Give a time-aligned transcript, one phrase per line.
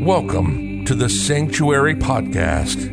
[0.00, 2.90] Welcome to the Sanctuary Podcast.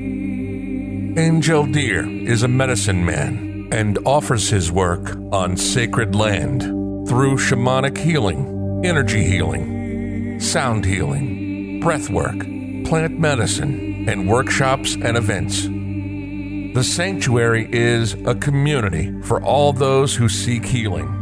[1.18, 6.64] Angel Deer is a medicine man and offers his work on sacred land
[7.08, 12.40] through shamanic healing, energy healing, sound healing, breath work,
[12.84, 15.64] plant medicine, and workshops and events.
[15.64, 21.17] The Sanctuary is a community for all those who seek healing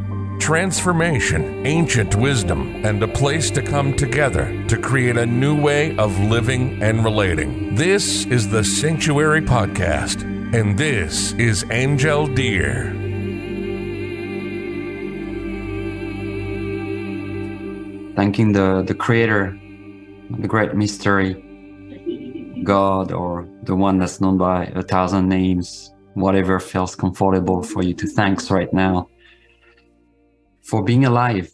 [0.45, 6.19] transformation, ancient wisdom, and a place to come together to create a new way of
[6.19, 7.73] living and relating.
[7.73, 10.21] This is the Sanctuary Podcast,
[10.53, 12.91] and this is Angel Deer.
[18.15, 19.59] Thanking the, the Creator,
[20.29, 21.33] the great mystery,
[22.63, 27.95] God, or the one that's known by a thousand names, whatever feels comfortable for you
[27.95, 29.09] to thanks right now
[30.65, 31.51] for being alive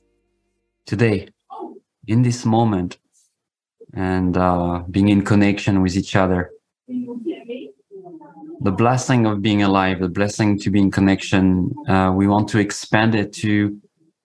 [0.85, 1.27] today
[2.07, 2.97] in this moment
[3.93, 6.51] and uh, being in connection with each other.
[8.63, 12.59] The blessing of being alive, the blessing to be in connection, uh, we want to
[12.59, 13.77] expand it to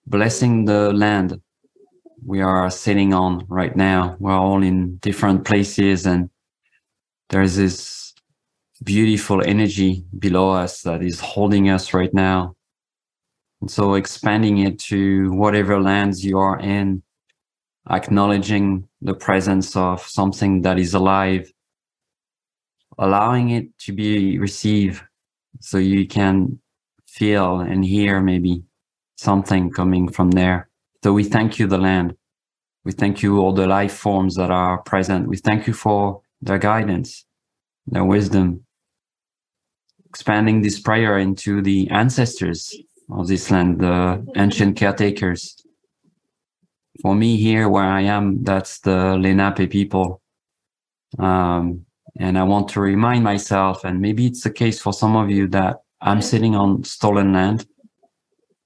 [0.05, 1.41] blessing the land
[2.25, 4.15] we are sitting on right now.
[4.19, 6.29] We're all in different places and
[7.29, 8.13] there's this
[8.83, 12.56] beautiful energy below us that is holding us right now
[13.61, 17.01] and so expanding it to whatever lands you are in,
[17.89, 21.51] acknowledging the presence of something that is alive,
[22.97, 25.01] allowing it to be received
[25.59, 26.59] so you can
[27.07, 28.63] feel and hear maybe
[29.17, 30.69] something coming from there.
[31.03, 32.15] So we thank you, the land.
[32.83, 35.27] We thank you, all the life forms that are present.
[35.27, 37.25] We thank you for their guidance,
[37.87, 38.65] their wisdom,
[40.05, 42.75] expanding this prayer into the ancestors
[43.09, 45.55] of this land, the ancient caretakers.
[47.01, 50.21] For me here where I am, that's the Lenape people.
[51.19, 51.85] Um,
[52.19, 55.47] and I want to remind myself, and maybe it's the case for some of you
[55.49, 57.65] that I'm sitting on stolen land.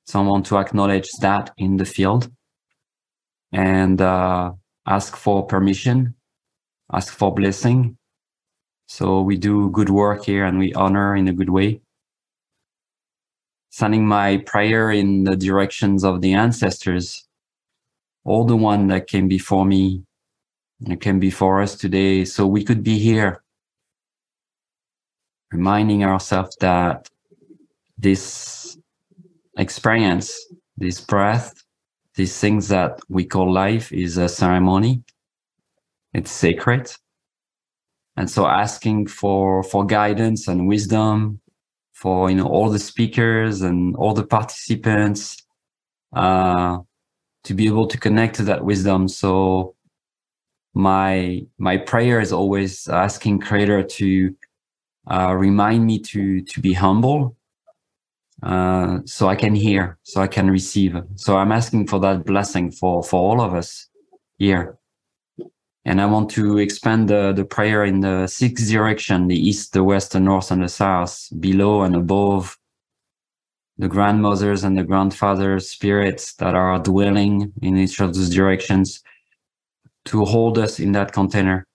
[0.05, 2.31] So I want to acknowledge that in the field
[3.51, 4.53] and uh,
[4.87, 6.15] ask for permission,
[6.91, 7.97] ask for blessing.
[8.87, 11.81] So we do good work here and we honor in a good way
[13.71, 17.27] sending my prayer in the directions of the ancestors,
[18.25, 20.03] all the one that came before me
[20.85, 23.41] and came before us today, so we could be here,
[25.51, 27.09] reminding ourselves that
[27.97, 28.77] this
[29.57, 30.33] experience,
[30.77, 31.63] this breath,
[32.15, 35.01] these things that we call life is a ceremony.
[36.13, 36.91] It's sacred.
[38.17, 41.39] And so asking for, for guidance and wisdom
[42.01, 45.37] for you know all the speakers and all the participants
[46.15, 46.79] uh,
[47.43, 49.07] to be able to connect to that wisdom.
[49.07, 49.75] So
[50.73, 54.35] my my prayer is always asking Creator to
[55.11, 57.37] uh, remind me to to be humble,
[58.41, 60.95] uh, so I can hear, so I can receive.
[61.15, 63.89] So I'm asking for that blessing for for all of us
[64.39, 64.80] here.
[65.83, 69.83] And I want to expand the, the prayer in the six direction, the east, the
[69.83, 72.57] west, the north, and the south, below and above
[73.81, 79.01] the grandmothers and the grandfathers spirits that are dwelling in each of those directions
[80.05, 81.65] to hold us in that container.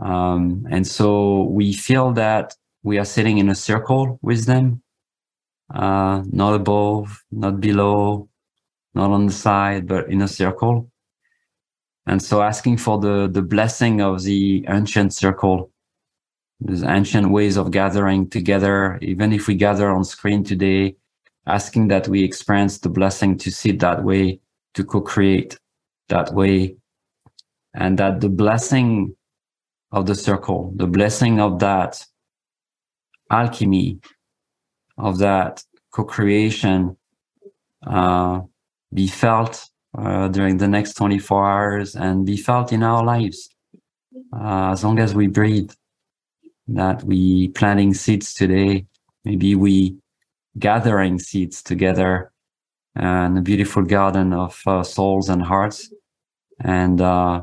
[0.00, 4.82] Um, and so we feel that we are sitting in a circle with them,
[5.74, 8.28] uh, not above, not below,
[8.94, 10.90] not on the side, but in a circle.
[12.08, 15.70] And so asking for the, the blessing of the ancient circle,
[16.58, 20.96] these ancient ways of gathering together, even if we gather on screen today,
[21.46, 24.40] asking that we experience the blessing to sit that way,
[24.72, 25.58] to co-create
[26.08, 26.76] that way,
[27.74, 29.14] and that the blessing
[29.92, 32.06] of the circle, the blessing of that
[33.30, 33.98] alchemy,
[34.96, 36.96] of that co-creation,
[37.86, 38.40] uh,
[38.94, 43.48] be felt uh, during the next 24 hours and be felt in our lives
[44.34, 45.70] uh, as long as we breathe.
[46.70, 48.84] That we planting seeds today,
[49.24, 49.96] maybe we
[50.58, 52.30] gathering seeds together
[52.94, 55.90] in a beautiful garden of uh, souls and hearts.
[56.60, 57.42] And uh,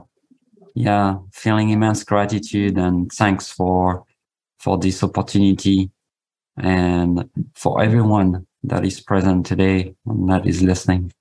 [0.75, 4.05] yeah, feeling immense gratitude and thanks for
[4.59, 5.89] for this opportunity
[6.57, 11.11] and for everyone that is present today and that is listening.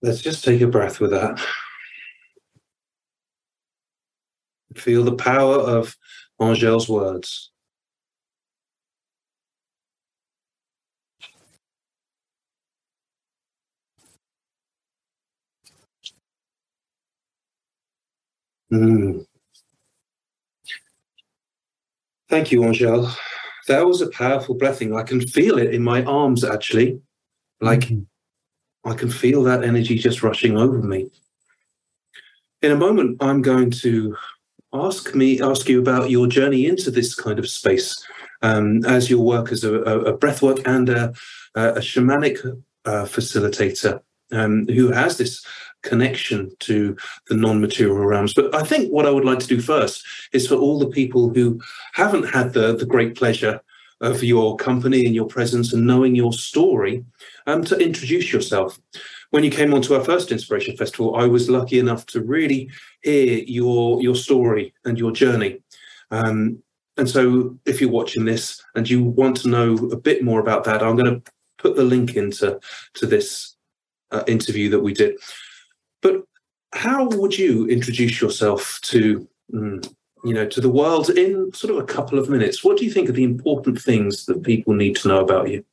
[0.00, 1.40] Let's just take a breath with that.
[4.76, 5.96] Feel the power of
[6.40, 7.50] Angel's words.
[18.72, 19.26] Mm.
[22.28, 23.10] Thank you, Angel.
[23.68, 24.94] That was a powerful breathing.
[24.94, 27.00] I can feel it in my arms, actually.
[27.60, 28.02] Like mm-hmm.
[28.88, 31.10] I can feel that energy just rushing over me.
[32.62, 34.16] In a moment, I'm going to
[34.72, 38.04] ask me ask you about your journey into this kind of space
[38.42, 41.14] um, as your work as a, a breathwork and a,
[41.54, 42.44] a shamanic
[42.84, 44.00] uh, facilitator
[44.32, 45.44] um, who has this
[45.82, 46.96] connection to
[47.28, 48.34] the non-material realms.
[48.34, 51.30] But I think what I would like to do first is for all the people
[51.30, 51.60] who
[51.92, 53.60] haven't had the, the great pleasure
[54.00, 57.04] of your company and your presence and knowing your story,
[57.46, 58.78] um, to introduce yourself.
[59.30, 62.70] When you came onto our first Inspiration Festival, I was lucky enough to really
[63.02, 65.62] hear your your story and your journey.
[66.10, 66.62] Um,
[66.96, 70.64] and so, if you're watching this and you want to know a bit more about
[70.64, 72.58] that, I'm going to put the link into
[72.94, 73.56] to this
[74.10, 75.16] uh, interview that we did.
[76.00, 76.22] But
[76.72, 79.94] how would you introduce yourself to mm,
[80.24, 82.64] you know to the world in sort of a couple of minutes?
[82.64, 85.64] What do you think are the important things that people need to know about you?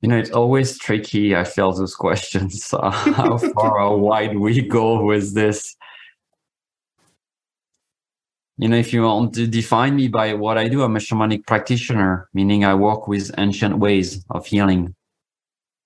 [0.00, 1.36] You know, it's always tricky.
[1.36, 2.72] I feel those questions.
[2.72, 5.76] Uh, how far or wide we go with this?
[8.56, 11.46] You know, if you want to define me by what I do, I'm a shamanic
[11.46, 14.94] practitioner, meaning I work with ancient ways of healing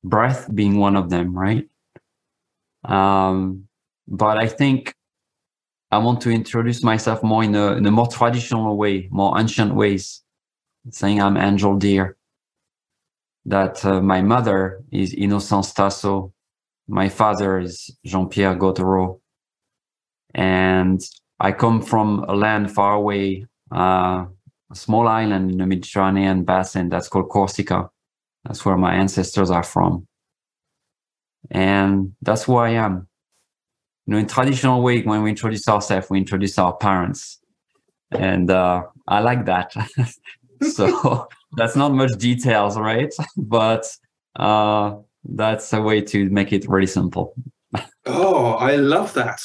[0.03, 1.69] breath being one of them, right?
[2.85, 3.69] Um,
[4.07, 4.95] but I think
[5.91, 9.75] I want to introduce myself more in a, in a more traditional way, more ancient
[9.75, 10.23] ways,
[10.91, 12.17] saying I'm Angel Deer,
[13.47, 16.33] that uh, my mother is Innocence Tasso,
[16.89, 19.21] my father is Jean-Pierre Gautreau,
[20.35, 21.01] and
[21.41, 24.27] I come from a land far away, uh,
[24.71, 27.91] a small island in the Mediterranean basin that's called Corsica.
[28.45, 30.07] That's where my ancestors are from.
[31.51, 33.09] And that's who I am.
[34.07, 37.39] You know, in traditional way, when we introduce ourselves, we introduce our parents.
[38.11, 39.75] And uh, I like that.
[40.73, 43.13] so that's not much details, right?
[43.37, 43.87] But
[44.37, 47.35] uh, that's a way to make it really simple.
[48.07, 49.41] oh, I love that.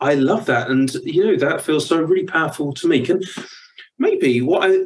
[0.00, 0.68] I love that.
[0.68, 3.00] And, you know, that feels so really powerful to me.
[3.04, 3.22] Can
[3.98, 4.78] maybe what I,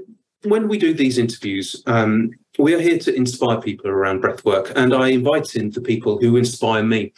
[0.45, 4.95] when we do these interviews, um, we are here to inspire people around breathwork, and
[4.95, 7.13] I invite in the people who inspire me.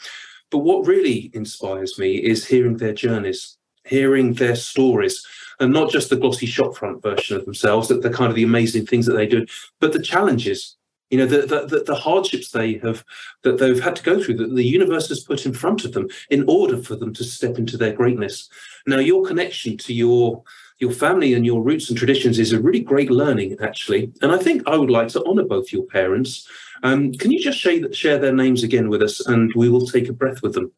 [0.50, 5.26] But what really inspires me is hearing their journeys, hearing their stories,
[5.60, 8.86] and not just the glossy shopfront version of themselves, that the kind of the amazing
[8.86, 9.44] things that they do,
[9.80, 10.76] but the challenges,
[11.10, 13.04] you know, the, the, the hardships they have
[13.42, 16.08] that they've had to go through, that the universe has put in front of them
[16.30, 18.48] in order for them to step into their greatness.
[18.86, 20.42] Now, your connection to your
[20.78, 24.12] your family and your roots and traditions is a really great learning, actually.
[24.22, 26.48] And I think I would like to honor both your parents.
[26.82, 30.08] Um, can you just share, share their names again with us and we will take
[30.08, 30.70] a breath with them?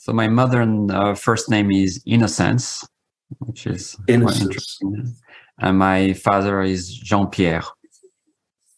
[0.00, 2.84] So, my mother and uh, first name is Innocence,
[3.38, 4.42] which is Innocence.
[4.42, 5.14] interesting.
[5.60, 7.62] And my father is Jean Pierre.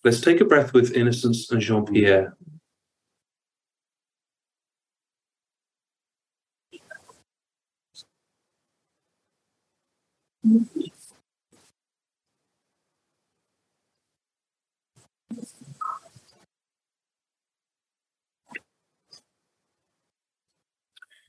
[0.05, 2.37] Let's take a breath with Innocence and Jean Pierre.
[10.45, 10.67] You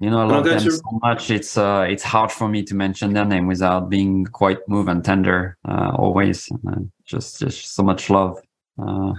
[0.10, 1.32] know, I love them so much.
[1.32, 5.06] It's uh, it's hard for me to mention their name without being quite moved and
[5.06, 5.58] tender.
[5.68, 8.38] Uh, always, uh, just just so much love.
[8.78, 9.14] Uh,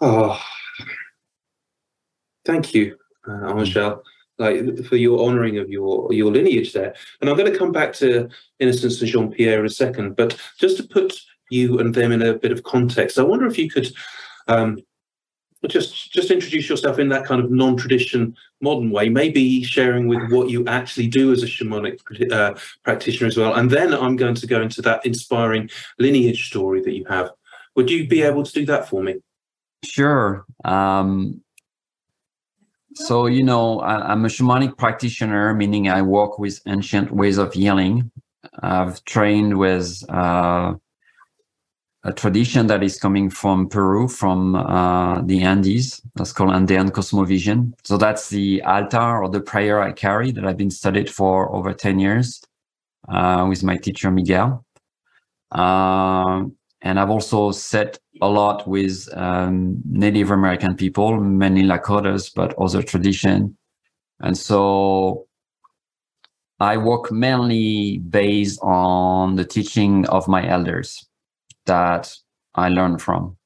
[0.00, 0.40] oh,
[2.44, 4.02] thank you, uh, Angel
[4.38, 6.94] like for your honouring of your your lineage there.
[7.20, 10.38] And I'm going to come back to Innocence and Jean Pierre in a second, but
[10.58, 11.14] just to put
[11.50, 13.92] you and them in a bit of context, I wonder if you could
[14.48, 14.78] um,
[15.68, 20.50] just just introduce yourself in that kind of non-tradition modern way, maybe sharing with what
[20.50, 22.00] you actually do as a shamanic
[22.32, 23.54] uh, practitioner as well.
[23.54, 27.30] And then I'm going to go into that inspiring lineage story that you have.
[27.76, 29.16] Would you be able to do that for me?
[29.84, 30.44] Sure.
[30.64, 31.42] Um,
[32.94, 37.52] so, you know, I, am a shamanic practitioner, meaning I work with ancient ways of
[37.52, 38.10] healing.
[38.62, 40.74] I've trained with uh,
[42.04, 46.02] a tradition that is coming from Peru, from uh, the Andes.
[46.14, 47.72] That's called Andean Cosmovision.
[47.82, 51.72] So that's the altar or the prayer I carry that I've been studied for over
[51.72, 52.42] 10 years
[53.08, 54.64] uh, with my teacher, Miguel.
[55.50, 56.44] Uh,
[56.84, 62.82] and I've also sat a lot with um, Native American people, mainly Lakotas, but other
[62.82, 63.56] tradition.
[64.20, 65.26] And so
[66.60, 71.08] I work mainly based on the teaching of my elders
[71.66, 72.14] that
[72.54, 73.36] I learned from.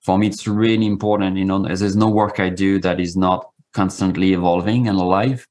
[0.00, 1.36] for me, it's really important.
[1.36, 5.46] You know, there's no work I do that is not constantly evolving and alive.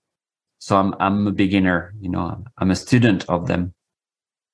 [0.60, 1.94] So I'm I'm a beginner.
[2.02, 3.74] You know, I'm a student of them.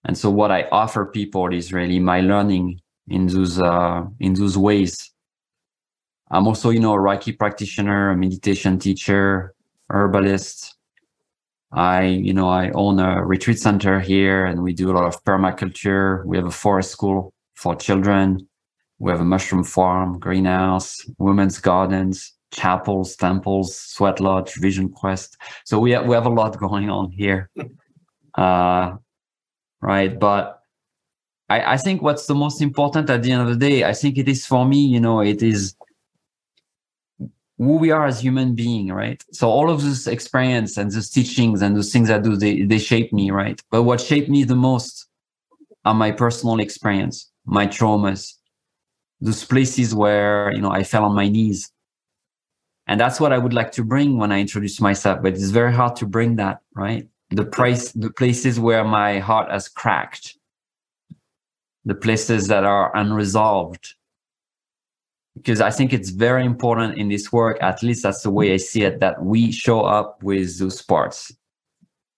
[0.06, 4.58] And so what I offer people is really my learning in those uh, in those
[4.58, 5.12] ways.
[6.32, 9.54] I'm also, you know, a Reiki practitioner, a meditation teacher,
[9.90, 10.76] herbalist.
[11.72, 15.24] I, you know, I own a retreat center here and we do a lot of
[15.24, 16.24] permaculture.
[16.26, 18.48] We have a forest school for children.
[19.00, 25.38] We have a mushroom farm, greenhouse, women's gardens, chapels, temples, sweat lodge, vision quest.
[25.66, 27.50] So we have, we have a lot going on here.
[28.36, 28.94] Uh,
[29.84, 30.18] right.
[30.20, 30.62] But
[31.50, 34.18] I, I think what's the most important at the end of the day, I think
[34.18, 35.76] it is for me, you know, it is
[37.58, 39.24] who we are as human being, right?
[39.32, 42.80] So all of this experience and those teachings and those things I do, they, they
[42.80, 43.62] shape me, right?
[43.70, 45.08] But what shaped me the most
[45.86, 48.34] are my personal experience, my traumas,
[49.22, 51.72] those places where, you know, I fell on my knees.
[52.88, 55.74] And that's what I would like to bring when I introduce myself, but it's very
[55.74, 57.08] hard to bring that, right?
[57.36, 60.38] The price, the places where my heart has cracked,
[61.84, 63.96] the places that are unresolved,
[65.36, 68.58] because I think it's very important in this work, at least that's the way I
[68.58, 71.32] see it, that we show up with those parts.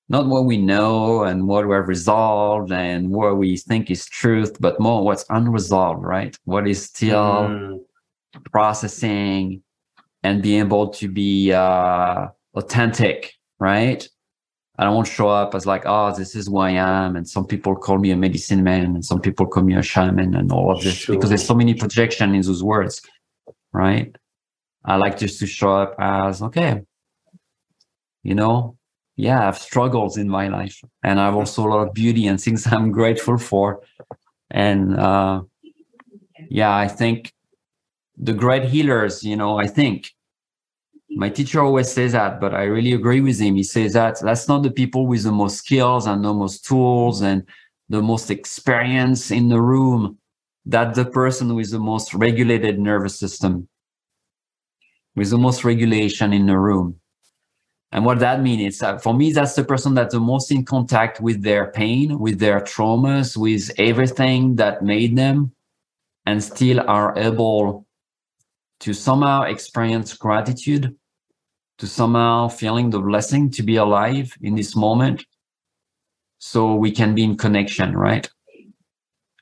[0.09, 4.79] Not what we know and what we've resolved and what we think is truth, but
[4.81, 6.37] more what's unresolved, right?
[6.43, 7.79] What is still mm.
[8.51, 9.63] processing
[10.23, 14.07] and being able to be uh, authentic, right?
[14.77, 17.15] I don't want to show up as like, oh, this is who I am.
[17.15, 20.35] And some people call me a medicine man and some people call me a shaman
[20.35, 21.15] and all of this sure.
[21.15, 23.01] because there's so many projection in those words,
[23.71, 24.13] right?
[24.83, 26.81] I like just to show up as, okay,
[28.23, 28.77] you know,
[29.15, 32.27] yeah, I have struggles in my life and I have also a lot of beauty
[32.27, 33.81] and things I'm grateful for.
[34.51, 35.43] And, uh,
[36.49, 37.31] yeah, I think
[38.17, 40.11] the great healers, you know, I think
[41.09, 43.55] my teacher always says that, but I really agree with him.
[43.55, 47.21] He says that that's not the people with the most skills and the most tools
[47.21, 47.43] and
[47.89, 50.17] the most experience in the room.
[50.65, 53.67] That the person with the most regulated nervous system,
[55.15, 56.99] with the most regulation in the room.
[57.91, 60.65] And what that means is that for me, that's the person that's the most in
[60.65, 65.53] contact with their pain, with their traumas, with everything that made them,
[66.25, 67.84] and still are able
[68.85, 70.95] to somehow experience gratitude
[71.79, 75.25] to somehow feeling the blessing to be alive in this moment
[76.37, 78.29] so we can be in connection right?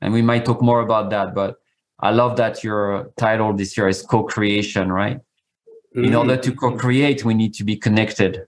[0.01, 1.57] And we might talk more about that but
[1.99, 5.17] i love that your title this year is co-creation right?
[5.17, 6.05] Mm-hmm.
[6.05, 8.47] in order to co-create we need to be connected.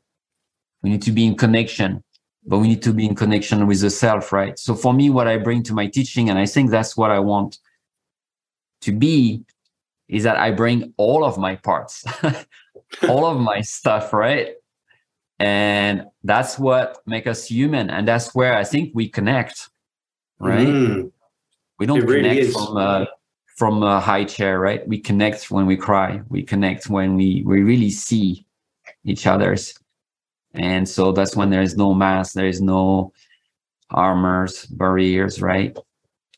[0.82, 2.06] We need to be in connection
[2.48, 4.58] but we need to be in connection with the self right?
[4.58, 7.20] So for me what i bring to my teaching and i think that's what i
[7.20, 7.58] want
[8.80, 9.44] to be
[10.08, 12.04] is that i bring all of my parts
[13.08, 14.56] all of my stuff, right?
[15.40, 17.90] And that's what make us human.
[17.90, 19.70] And that's where I think we connect,
[20.40, 20.68] right?
[20.68, 21.12] Mm.
[21.78, 22.54] We don't really connect is.
[22.54, 23.08] from a,
[23.58, 24.88] from a high chair, right?
[24.88, 26.22] We connect when we cry.
[26.30, 28.46] We connect when we, we really see
[29.04, 29.78] each other's.
[30.54, 33.12] And so that's when there is no mask, there is no
[33.90, 35.78] armors, barriers, right?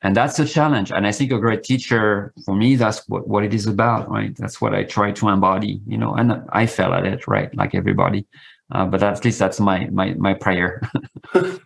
[0.03, 0.91] And that's a challenge.
[0.91, 4.35] And i think a great teacher for me that's what, what it is about right?
[4.35, 7.53] That's what i try to embody you know and i fell at it right?
[7.55, 8.25] Like everybody.
[8.69, 10.81] Uh, but at least that's my my my prayer.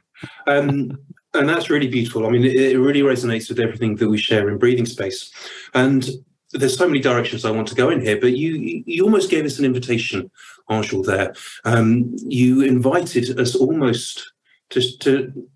[0.46, 1.00] Um,
[1.34, 2.28] and that's really beautiful.
[2.28, 5.32] I mean it, it really resonates with everything that we share in breathing space.
[5.74, 6.08] And
[6.54, 9.46] there's so many directions I want to go in here, but you you almost gave
[9.46, 10.30] us an invitation,
[10.70, 11.04] Angel.
[11.04, 11.34] There,
[11.64, 14.32] um, you invited us almost
[14.70, 15.48] to to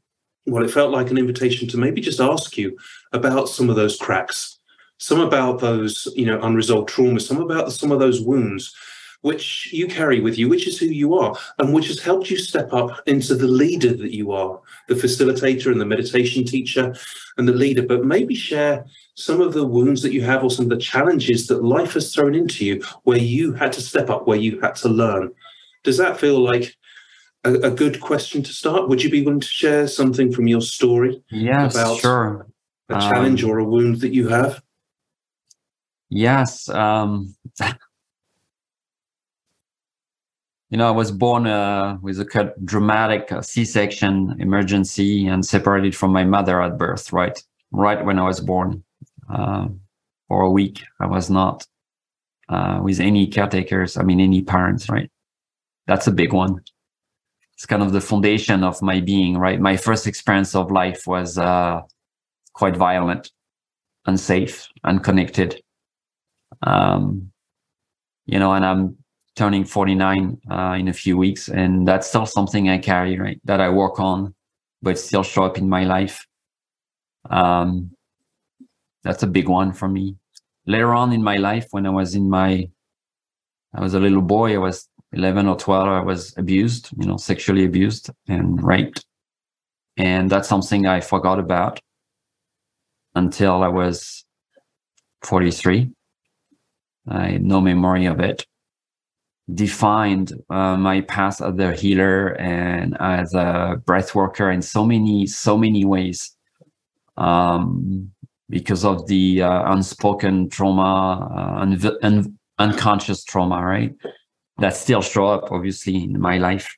[0.45, 2.77] well, it felt like an invitation to maybe just ask you
[3.13, 4.59] about some of those cracks,
[4.97, 8.75] some about those, you know, unresolved traumas, some about some of those wounds,
[9.21, 12.37] which you carry with you, which is who you are, and which has helped you
[12.37, 16.95] step up into the leader that you are, the facilitator and the meditation teacher
[17.37, 17.81] and the leader.
[17.81, 18.85] But maybe share
[19.15, 22.13] some of the wounds that you have or some of the challenges that life has
[22.13, 25.31] thrown into you where you had to step up, where you had to learn.
[25.83, 26.75] Does that feel like
[27.45, 28.89] a, a, good question to start.
[28.89, 31.23] Would you be willing to share something from your story?
[31.29, 32.47] Yes, about sure.
[32.89, 34.61] A challenge um, or a wound that you have?
[36.09, 36.67] Yes.
[36.69, 37.35] Um,
[40.69, 46.11] you know, I was born uh, with a dramatic uh, C-section emergency and separated from
[46.11, 47.13] my mother at birth.
[47.13, 48.83] Right, right when I was born.
[49.29, 49.67] Uh,
[50.27, 51.67] for a week, I was not
[52.49, 53.97] uh, with any caretakers.
[53.97, 54.89] I mean, any parents.
[54.89, 55.11] Right,
[55.87, 56.61] that's a big one
[57.55, 59.59] it's kind of the foundation of my being, right?
[59.59, 61.81] My first experience of life was uh,
[62.53, 63.31] quite violent,
[64.05, 65.61] unsafe, unconnected.
[66.63, 67.31] Um,
[68.25, 68.97] you know, and I'm
[69.37, 73.39] turning 49 uh, in a few weeks, and that's still something I carry, right?
[73.45, 74.35] That I work on,
[74.81, 76.25] but still show up in my life.
[77.29, 77.91] Um,
[79.03, 80.17] that's a big one for me.
[80.67, 82.67] Later on in my life, when I was in my,
[83.73, 87.17] I was a little boy, I was 11 or 12, I was abused, you know,
[87.17, 89.05] sexually abused and raped.
[89.97, 91.79] And that's something I forgot about
[93.15, 94.25] until I was
[95.23, 95.91] 43.
[97.07, 98.45] I had no memory of it.
[99.53, 105.27] Defined uh, my path as a healer and as a breath worker in so many,
[105.27, 106.35] so many ways.
[107.17, 108.11] Um,
[108.49, 113.93] because of the uh, unspoken trauma, uh, un- un- unconscious trauma, right?
[114.57, 116.75] That still show up, obviously, in my life.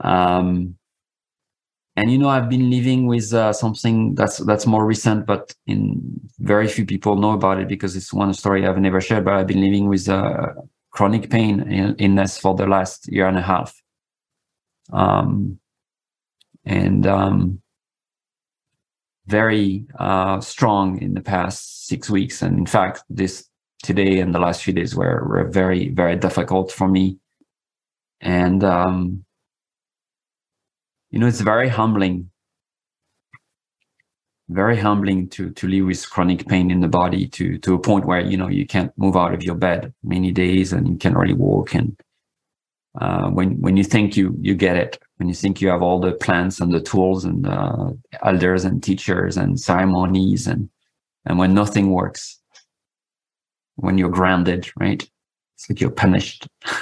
[0.00, 0.76] Um,
[1.96, 6.20] and you know, I've been living with uh, something that's that's more recent, but in
[6.40, 9.24] very few people know about it because it's one story I've never shared.
[9.24, 10.48] But I've been living with uh,
[10.90, 13.80] chronic pain in illness for the last year and a half.
[14.92, 15.58] Um,
[16.64, 17.62] and um,
[19.26, 22.42] very uh, strong in the past six weeks.
[22.42, 23.48] And in fact, this
[23.84, 27.18] today and the last few days were, were very, very difficult for me.
[28.20, 29.24] And, um,
[31.10, 32.30] you know, it's very humbling,
[34.48, 38.06] very humbling to, to live with chronic pain in the body to, to a point
[38.06, 41.16] where, you know, you can't move out of your bed many days and you can't
[41.16, 41.74] really walk.
[41.74, 41.96] And,
[43.00, 46.00] uh, when, when you think you, you get it, when you think you have all
[46.00, 47.90] the plants and the tools and uh,
[48.22, 50.68] elders and teachers and ceremonies and
[51.26, 52.38] and when nothing works
[53.76, 55.02] when you're grounded right?
[55.54, 56.48] It's like you're punished.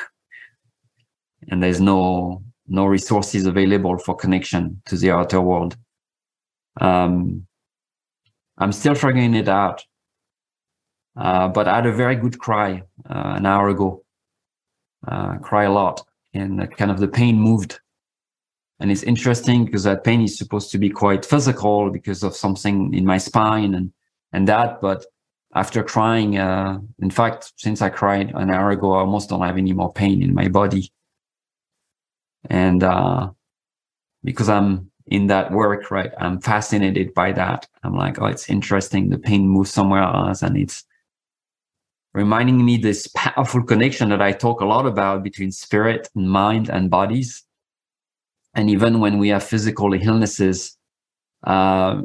[1.48, 5.76] And there's no no resources available for connection to the outer world.
[6.80, 7.46] Um
[8.58, 9.84] i'm still figuring it out.
[11.16, 14.04] Uh, but i had a very good cry uh, an hour ago.
[15.06, 17.80] Uh, cry a lot and kind of the pain moved.
[18.80, 22.92] And it's interesting because that pain is supposed to be quite physical because of something
[22.94, 23.92] in my spine and,
[24.32, 24.80] and that.
[24.80, 25.04] But
[25.54, 29.58] after crying, uh, in fact, since I cried an hour ago, I almost don't have
[29.58, 30.90] any more pain in my body.
[32.48, 33.30] And, uh,
[34.24, 36.12] because I'm in that work, right?
[36.18, 37.66] I'm fascinated by that.
[37.82, 39.10] I'm like, oh, it's interesting.
[39.10, 40.84] The pain moves somewhere else and it's
[42.14, 46.68] reminding me this powerful connection that I talk a lot about between spirit and mind
[46.70, 47.44] and bodies
[48.54, 50.76] and even when we have physical illnesses,
[51.44, 52.02] uh,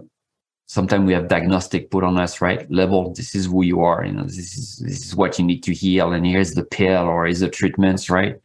[0.68, 2.70] sometimes we have diagnostic put on us, right?
[2.70, 5.64] Level, this is who you are, you know, this is this is what you need
[5.64, 8.36] to heal, and here's the pill or here's the treatments, right?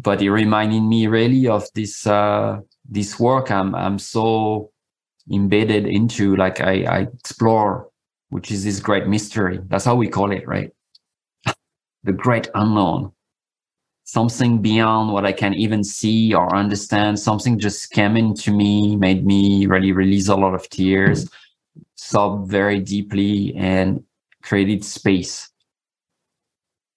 [0.00, 4.70] But it reminded me really of this uh, this work I'm I'm so
[5.30, 7.88] embedded into, like I, I explore,
[8.30, 9.60] which is this great mystery.
[9.68, 10.70] That's how we call it, right?
[12.04, 13.12] the great unknown
[14.08, 17.20] something beyond what I can even see or understand.
[17.20, 21.28] Something just came into me, made me really release a lot of tears,
[21.94, 24.02] sob very deeply, and
[24.42, 25.50] created space.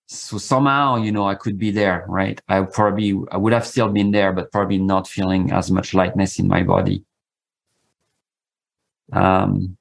[0.07, 2.41] So somehow, you know, I could be there, right?
[2.47, 6.39] I probably I would have still been there, but probably not feeling as much lightness
[6.39, 7.03] in my body.
[9.11, 9.75] Um,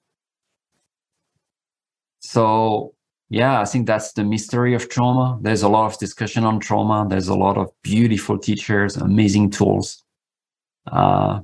[2.18, 2.94] so
[3.30, 5.38] yeah, I think that's the mystery of trauma.
[5.40, 7.06] There's a lot of discussion on trauma.
[7.08, 10.02] There's a lot of beautiful teachers, amazing tools
[10.88, 11.38] uh,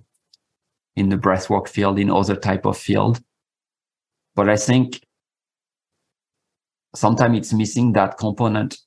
[0.97, 3.23] in the breathwork field, in other type of field.
[4.35, 5.01] But I think
[6.97, 8.79] sometimes it's missing that component,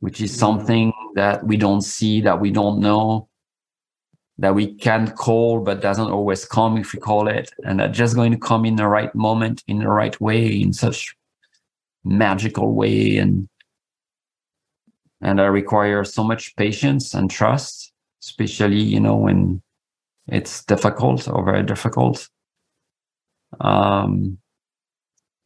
[0.00, 3.30] which is something that we don't see, that we don't know,
[4.36, 8.14] that we can call, but doesn't always come if we call it, and that just
[8.14, 11.16] going to come in the right moment, in the right way, in such
[12.08, 13.48] magical way and
[15.20, 17.92] and I require so much patience and trust,
[18.22, 19.62] especially you know when
[20.28, 22.28] it's difficult or very difficult.
[23.60, 24.38] Um,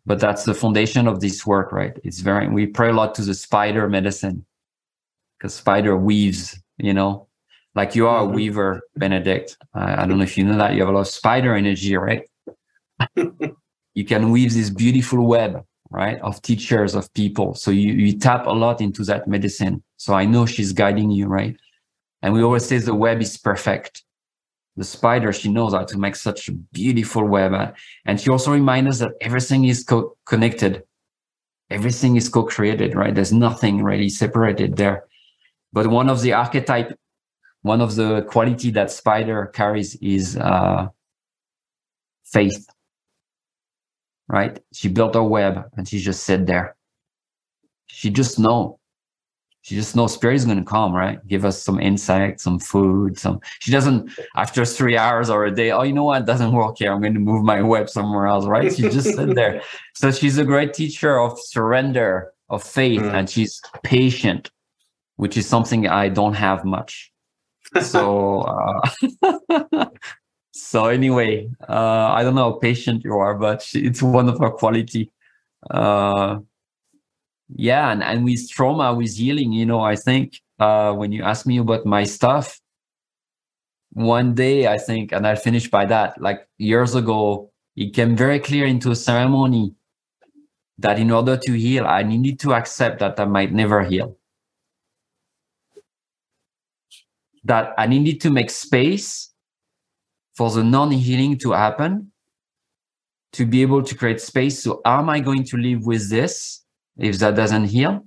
[0.05, 1.97] but that's the foundation of this work, right?
[2.05, 4.45] It's very we pray a lot to the spider medicine
[5.39, 7.29] because spider weaves, you know,
[7.75, 8.35] like you are a mm-hmm.
[8.35, 9.57] weaver, Benedict.
[9.75, 11.97] I, I don't know if you know that you have a lot of spider energy,
[11.97, 12.29] right?
[13.95, 17.55] you can weave this beautiful web right of teachers of people.
[17.55, 19.83] So you, you tap a lot into that medicine.
[19.97, 21.57] So i know she's guiding you right?
[22.23, 24.03] And we always say the web is perfect.
[24.77, 27.75] The spider she knows how to make such a beautiful web.
[28.07, 30.83] And she also reminds us that everything is co- connected.
[31.71, 33.15] Everything is co-created right?
[33.15, 35.05] There's nothing really separated there.
[35.73, 36.99] But one of the archetype
[37.63, 40.89] one of the quality that spider carries is uh,
[42.25, 42.67] faith
[44.33, 44.59] right?
[44.73, 46.75] She built a web and she just sat there.
[47.87, 48.79] She just know
[49.61, 51.25] she just knows spirit is going to come right?
[51.29, 55.71] Give us some insight some food some she doesn't after three hours or a day
[55.71, 56.27] oh you know what?
[56.27, 56.93] Doesn't work here.
[56.93, 58.75] I'm going to move my web somewhere else right?
[58.75, 59.63] She just sit there.
[59.95, 63.15] So she's a great teacher of surrender of faith mm.
[63.15, 64.51] and she's patient
[65.17, 67.13] which is something i don't have much.
[67.81, 69.87] So uh,
[70.53, 74.51] so anyway uh, i don't know how patient you are but it's one of her
[74.51, 75.11] quality.
[75.71, 76.39] Uh,
[77.55, 81.47] yeah and, and with trauma with healing you know i think uh, when you ask
[81.47, 82.61] me about my stuff
[83.93, 88.39] one day i think and i'll finish by that like years ago it came very
[88.39, 89.75] clear into a ceremony
[90.79, 94.17] that in order to heal i needed to accept that i might never heal.
[97.45, 99.32] That i needed to make space
[100.35, 102.13] for the non-healing to happen
[103.33, 104.63] to be able to create space.
[104.63, 106.65] So am i going to live with this
[106.99, 108.03] if that doesn't heal?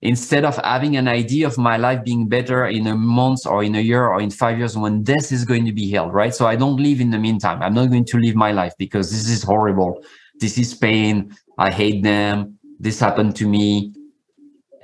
[0.00, 3.74] Instead of having an idea of my life being better in a month or in
[3.74, 6.34] a year or in five years when this is going to be healed right?
[6.34, 7.62] So i don't live in the meantime.
[7.62, 10.04] I'm not going to live my life because this is horrible.
[10.38, 11.34] This is pain.
[11.58, 12.58] I hate them.
[12.78, 13.92] This happened to me.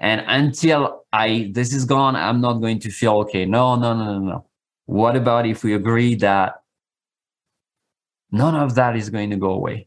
[0.01, 3.45] And until i this is gone i'm not going to feel okay.
[3.45, 4.47] No no no no no.
[4.87, 6.64] What about if we agree that
[8.31, 9.87] none of that is going to go away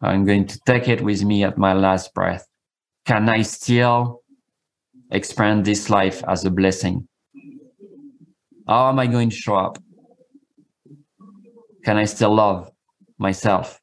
[0.00, 2.46] i'm going to take it with me at my last breath
[3.06, 4.22] can I still
[5.10, 7.08] expand this life as a blessing?
[8.68, 9.78] How am I going to show up?
[11.84, 12.70] Can I still love
[13.18, 13.80] myself,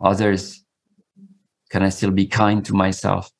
[0.00, 0.64] others?
[1.70, 3.30] Can I still be kind to myself?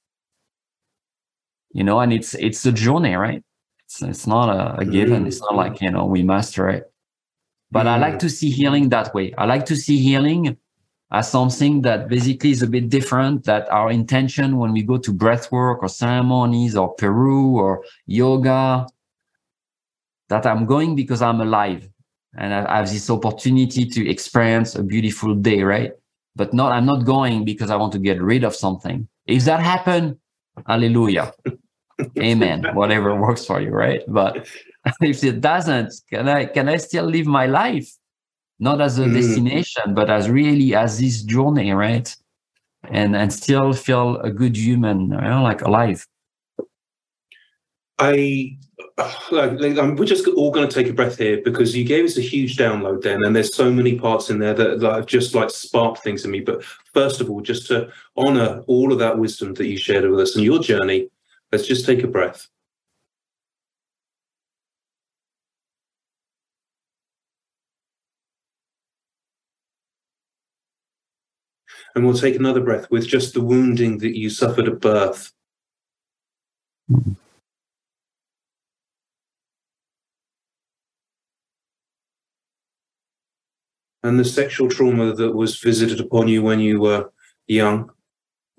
[1.73, 3.43] You know, and it's it's a journey, right?
[3.85, 5.27] It's it's not a, a given.
[5.27, 6.90] It's not like you know we master it.
[7.73, 8.21] But I like mm.
[8.21, 9.33] to see healing that way.
[9.39, 10.57] I like to see healing
[11.13, 15.13] as something that basically is a bit different that our intention when we go to
[15.13, 18.87] breath work or ceremonies or peru or yoga
[20.29, 21.89] that i'm going because i'm alive.
[22.39, 25.93] And i have this opportunity to experience a beautiful day right?
[26.37, 29.09] But not i'm not going because i want to get rid of something.
[29.27, 30.19] If that happen
[30.67, 31.33] hallelujah.
[32.19, 32.65] Amen.
[32.75, 34.03] Whatever works for you right?
[34.07, 34.47] But
[35.01, 37.91] if it doesn't can i can i still live my life
[38.61, 39.15] not as a mm.
[39.15, 42.15] destination, but as really as this journey, right?
[42.85, 46.07] And and still feel a good human, you know, like alive.
[47.99, 48.57] I
[49.31, 52.17] like, like we're just all going to take a breath here because you gave us
[52.17, 55.35] a huge download then, and there's so many parts in there that, that have just
[55.35, 56.41] like sparked things in me.
[56.41, 56.63] But
[56.95, 60.37] first of all, just to honor all of that wisdom that you shared with us
[60.37, 61.09] and your journey,
[61.53, 62.49] let's just take a breath.
[71.95, 75.33] And we'll take another breath with just the wounding that you suffered at birth.
[84.03, 87.11] And the sexual trauma that was visited upon you when you were
[87.47, 87.91] young.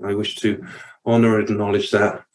[0.04, 0.64] I wish to
[1.06, 2.26] honor and acknowledge that.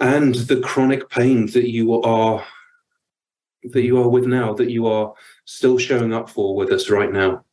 [0.00, 2.44] And the chronic pain that you are
[3.62, 5.12] that you are with now that you are
[5.44, 7.44] still showing up for with us right now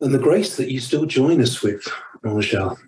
[0.00, 1.86] and the grace that you still join us with
[2.26, 2.78] Angel.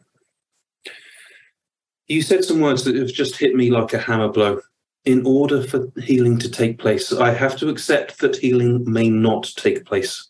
[2.09, 4.61] You said some words that have just hit me like a hammer blow
[5.05, 9.51] in order for healing to take place, I have to accept that healing may not
[9.57, 10.29] take place.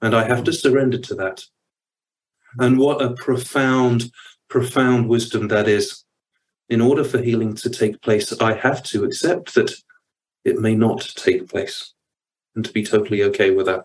[0.00, 0.60] And I have to mm.
[0.60, 1.44] surrender to that.
[2.58, 4.10] And what a profound,
[4.48, 6.04] profound wisdom that is.
[6.68, 9.72] In order for healing to take place, I have to accept that
[10.44, 11.92] it may not take place
[12.54, 13.84] and to be totally okay with that.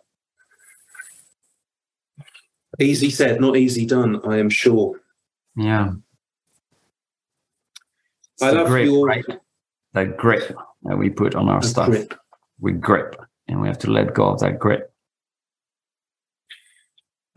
[2.80, 5.00] Easy said, not easy done, I am sure.
[5.56, 5.92] Yeah.
[8.34, 9.06] It's I love great, your.
[9.06, 9.26] Right?
[9.94, 11.88] That grip that we put on our stuff.
[11.88, 12.14] Grip.
[12.60, 13.16] We grip,
[13.48, 14.94] and we have to let go of that grip.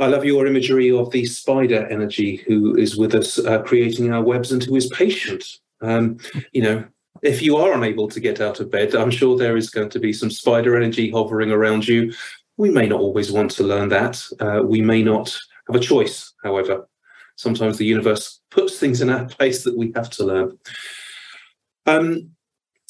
[0.01, 4.23] I love your imagery of the spider energy who is with us uh, creating our
[4.23, 5.45] webs and who is patient.
[5.81, 6.19] Um,
[6.53, 6.85] you know,
[7.23, 10.01] if you are unable to get out of bed, I'm sure there is going to
[10.01, 12.13] be some spider energy hovering around you.
[12.57, 14.23] We may not always want to learn that.
[14.41, 15.37] Uh, we may not
[15.69, 16.89] have a choice, however.
[17.37, 20.59] Sometimes the universe puts things in our place that we have to learn.
[21.87, 22.34] Um,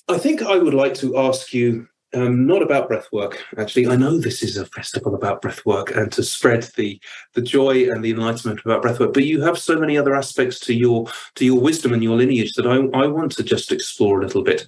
[0.09, 3.43] I think I would like to ask you um, not about breath work.
[3.57, 7.01] Actually, I know this is a festival about breath work and to spread the
[7.33, 9.15] the joy and the enlightenment about breath work.
[9.15, 12.53] But you have so many other aspects to your to your wisdom and your lineage
[12.55, 14.67] that I, I want to just explore a little bit.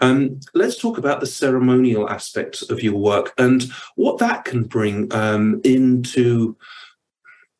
[0.00, 3.64] Um, let's talk about the ceremonial aspects of your work and
[3.96, 6.56] what that can bring um, into.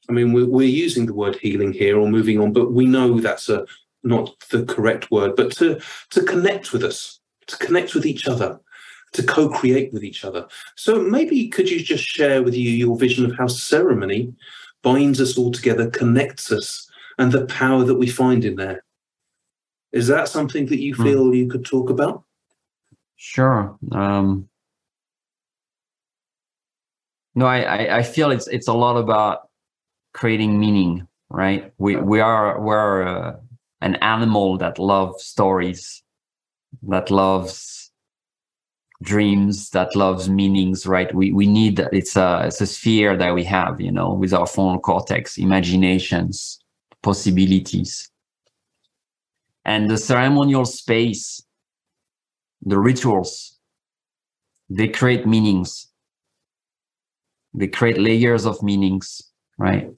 [0.08, 3.18] I mean, we're, we're using the word healing here or moving on, but we know
[3.18, 3.66] that's a
[4.04, 7.15] not the correct word, but to to connect with us,
[7.46, 8.58] to connect with each other,
[9.12, 10.46] to co-create with each other.
[10.76, 14.34] So maybe could you just share with you your vision of how ceremony
[14.82, 18.84] binds us all together, connects us, and the power that we find in there?
[19.92, 21.02] Is that something that you hmm.
[21.02, 21.36] feel mm.
[21.36, 22.24] you could talk about?
[23.16, 23.78] Sure.
[23.92, 24.48] Um,
[27.34, 29.48] no, I, I, I feel it's it's a lot about
[30.12, 31.72] creating meaning, right?
[31.78, 33.36] We we are we're uh,
[33.80, 36.02] an animal that loves stories,
[36.88, 37.90] that loves
[39.02, 41.14] dreams, that loves meanings, right?
[41.14, 44.46] We we need it's a it's a sphere that we have, you know, with our
[44.46, 46.58] frontal cortex, imaginations,
[47.02, 48.10] possibilities.
[49.64, 51.42] And the ceremonial space,
[52.62, 53.58] the rituals,
[54.70, 55.88] they create meanings.
[57.52, 59.22] They create layers of meanings,
[59.58, 59.90] right?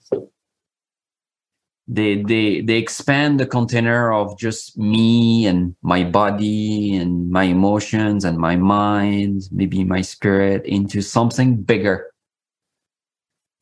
[1.89, 8.27] They they they expand the container of just me and my body and my emotions
[8.27, 12.13] and my mind maybe my spirit into something bigger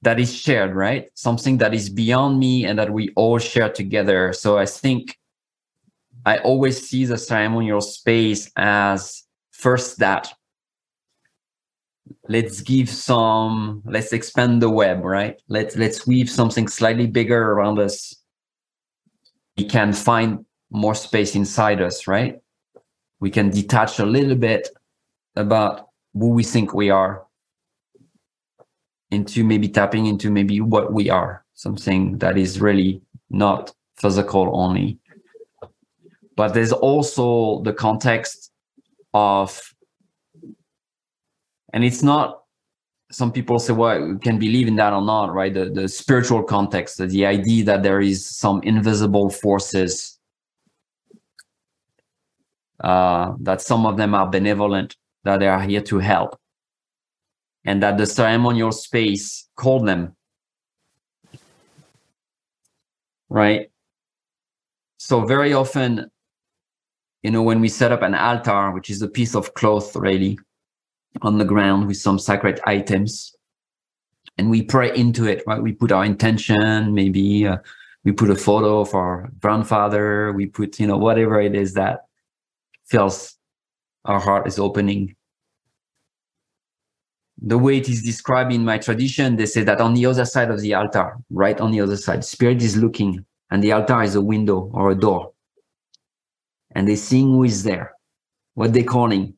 [0.03, 1.09] that is shared right?
[1.15, 4.33] Something that is beyond me and that we all share together.
[4.33, 5.17] So i think
[6.25, 10.33] i always see the ceremonial space as first that.
[12.29, 15.41] Let's give some let's expand the web right?
[15.47, 18.16] Let's let's weave something slightly bigger around us
[19.57, 22.41] we can find more space inside us right?
[23.21, 24.69] We can detach a little bit
[25.37, 27.25] about who we think we are
[29.11, 34.99] into maybe tapping into maybe what we are something that is really not physical only.
[36.37, 38.53] But there's also the context
[39.15, 39.75] of
[41.73, 42.43] and it's not
[43.11, 45.55] some people say well we can believe in that or not right?
[45.55, 50.19] The, the spiritual context the idea that there is some invisible forces
[52.81, 56.39] uh, that some of them are benevolent that they are here to help
[57.65, 60.15] and that the ceremonial space called them
[63.29, 63.71] right?
[64.99, 66.11] So very often
[67.23, 70.39] you know when we set up an altar which is a piece of cloth really
[71.23, 73.35] on the ground with some sacred items.
[74.39, 75.63] And we pray into it right?
[75.63, 77.59] We put our intention maybe uh,
[78.05, 82.05] we put a photo of our grandfather we put you know whatever it is that
[82.85, 83.37] feels
[84.05, 85.17] our heart is opening.
[87.43, 90.51] The way it is described in my tradition they say that on the other side
[90.51, 94.15] of the altar right on the other side spirit is looking and the altar is
[94.15, 95.33] a window or a door.
[96.73, 97.95] And they seeing who is there
[98.55, 99.36] what they're calling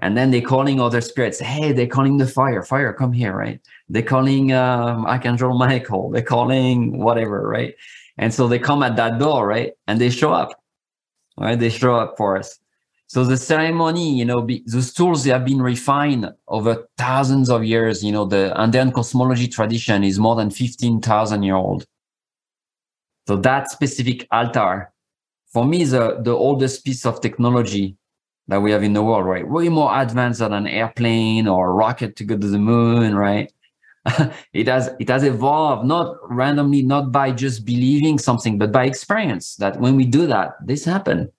[0.00, 1.38] and then they're calling other spirits.
[1.38, 2.62] Hey they're calling the fire.
[2.62, 3.60] Fire come here right?
[3.88, 6.10] They're calling um, archangel michael.
[6.10, 7.74] They're calling whatever right?
[8.18, 9.72] And so they come at that door right?
[9.86, 10.50] And they show up
[11.38, 11.58] right?
[11.58, 12.58] They show up for us.
[13.08, 17.64] So the ceremony you know be, those tools they have been refined over thousands of
[17.64, 18.04] years.
[18.04, 21.86] You know the andean cosmology tradition is more than 15000 year old.
[23.26, 24.92] So that specific altar
[25.52, 27.96] for me is the, the oldest piece of technology
[28.48, 29.48] that we have in the world, right?
[29.48, 33.52] Way more advanced than an airplane or a rocket to go to the moon, right?
[34.52, 39.56] it has it has evolved not randomly, not by just believing something, but by experience.
[39.56, 41.30] That when we do that, this happen.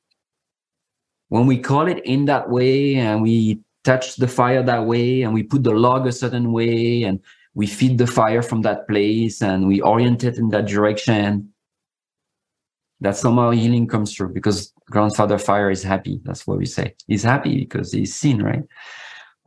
[1.30, 5.34] When we call it in that way and we touch the fire that way and
[5.34, 7.20] we put the log a certain way and
[7.54, 11.52] we feed the fire from that place and we orient it in that direction,
[13.02, 16.20] that somehow healing comes through because grandfather fire is happy.
[16.24, 16.96] That's what we say.
[17.08, 18.64] He's happy because he's seen, right?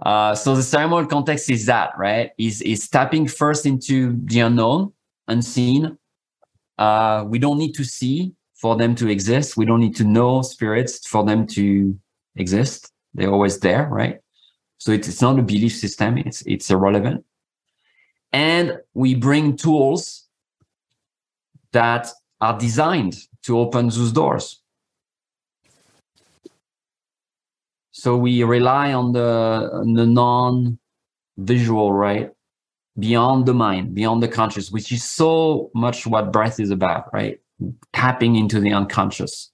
[0.01, 2.31] Uh, so the ceremonial context is that, right?
[2.39, 4.93] Is is tapping first into the unknown,
[5.29, 5.99] unseen.
[6.79, 9.57] Uh, we don't need to see for them to exist.
[9.57, 11.99] We don't need to know spirits for them to
[12.37, 12.93] exist.
[13.15, 14.21] They're always there, right?
[14.79, 16.17] So it's, it's not a belief system.
[16.19, 17.25] It's it's irrelevant.
[18.33, 20.27] And we bring tools
[21.73, 22.09] that
[22.41, 24.60] are designed to open those doors.
[27.93, 32.31] So we rely on the, on the non-visual, right?
[32.99, 37.41] Beyond the mind, beyond the conscious, which is so much what breath is about, right?
[37.93, 39.51] Tapping into the unconscious,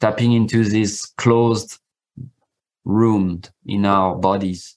[0.00, 1.78] tapping into this closed
[2.84, 4.76] roomed in our bodies.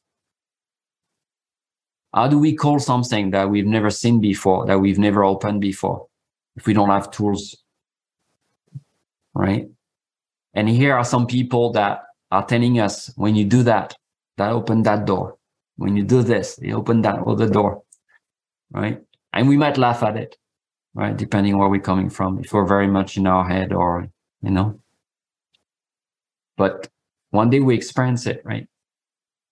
[2.13, 6.07] How do we call something that we've never seen before, that we've never opened before,
[6.55, 7.55] if we don't have tools?
[9.33, 9.69] Right?
[10.53, 12.01] And here are some people that
[12.31, 13.95] are telling us when you do that,
[14.37, 15.37] that open that door.
[15.77, 17.83] When you do this, they open that other door.
[18.71, 19.01] Right?
[19.33, 20.37] And we might laugh at it,
[20.93, 21.15] right?
[21.15, 24.09] Depending where we're coming from, if we're very much in our head or,
[24.41, 24.79] you know.
[26.57, 26.89] But
[27.31, 28.67] one day we experience it, right?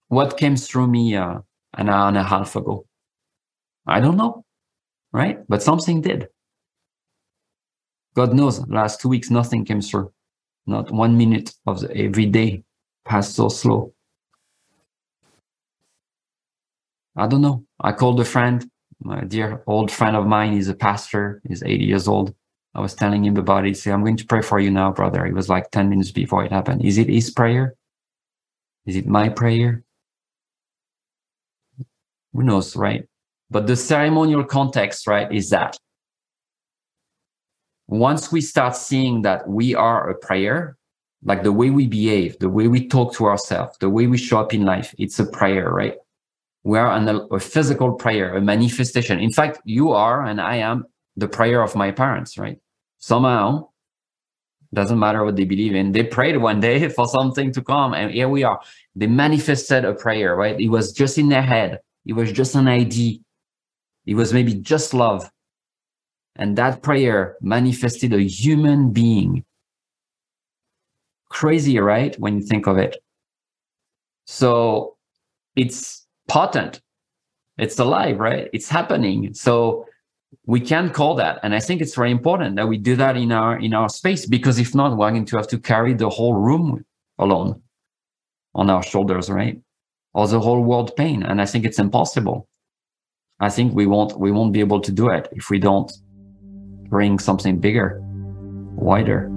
[0.10, 1.40] What came through me uh,
[1.76, 2.86] an hour and a half ago?
[3.86, 4.44] I don't know,
[5.12, 5.40] right?
[5.48, 6.28] But something did.
[8.16, 10.12] God knows, last two weeks, nothing came through.
[10.66, 12.64] Not one minute of the, every day
[13.08, 13.94] passed so slow.
[17.16, 17.66] I don't know.
[17.80, 18.70] I called a friend,
[19.02, 20.54] my dear old friend of mine.
[20.54, 21.42] He's a pastor.
[21.48, 22.36] He's 80 years old.
[22.76, 23.76] I was telling him about it.
[23.76, 25.26] Say, I'm going to pray for you now, brother.
[25.26, 26.86] It was like 10 minutes before it happened.
[26.86, 27.76] Is it his prayer?
[28.86, 29.84] Is it my prayer?
[32.34, 33.06] Who knows, right?
[33.50, 35.78] But the ceremonial context, right, is that
[37.88, 40.77] once we start seeing that we are a prayer,
[41.24, 44.40] like the way we behave, the way we talk to ourselves, the way we show
[44.40, 45.96] up in life, it's a prayer, right?
[46.64, 49.20] We are an, a physical prayer, a manifestation.
[49.20, 52.60] In fact, you are and I am the prayer of my parents, right?
[52.98, 53.68] somehow
[54.74, 58.12] doesn't matter what they believe in they prayed one day for something to come and
[58.12, 58.60] here we are
[58.96, 62.68] they manifested a prayer right it was just in their head it was just an
[62.68, 63.18] idea
[64.06, 65.30] it was maybe just love
[66.36, 69.44] and that prayer manifested a human being
[71.30, 72.98] crazy right when you think of it.
[74.26, 74.98] So
[75.56, 76.82] it's potent.
[77.58, 78.50] It's alive right?
[78.54, 79.34] It's happening.
[79.34, 79.86] So
[80.46, 81.40] we can call that.
[81.44, 84.26] And i think it's very important that we do that in our in our space
[84.26, 86.86] because if not we're going to have to carry the whole room
[87.18, 87.62] alone
[88.54, 89.60] on our shoulders right?
[90.14, 91.24] Or the whole world pain.
[91.24, 92.48] And i think it's impossible.
[93.40, 95.92] I think we won't we won't be able to do it if we don't
[96.90, 98.02] bring something bigger
[98.76, 99.37] wider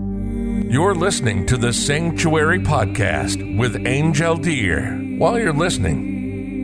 [0.70, 6.20] you're listening to the sanctuary podcast with angel deer while you're listening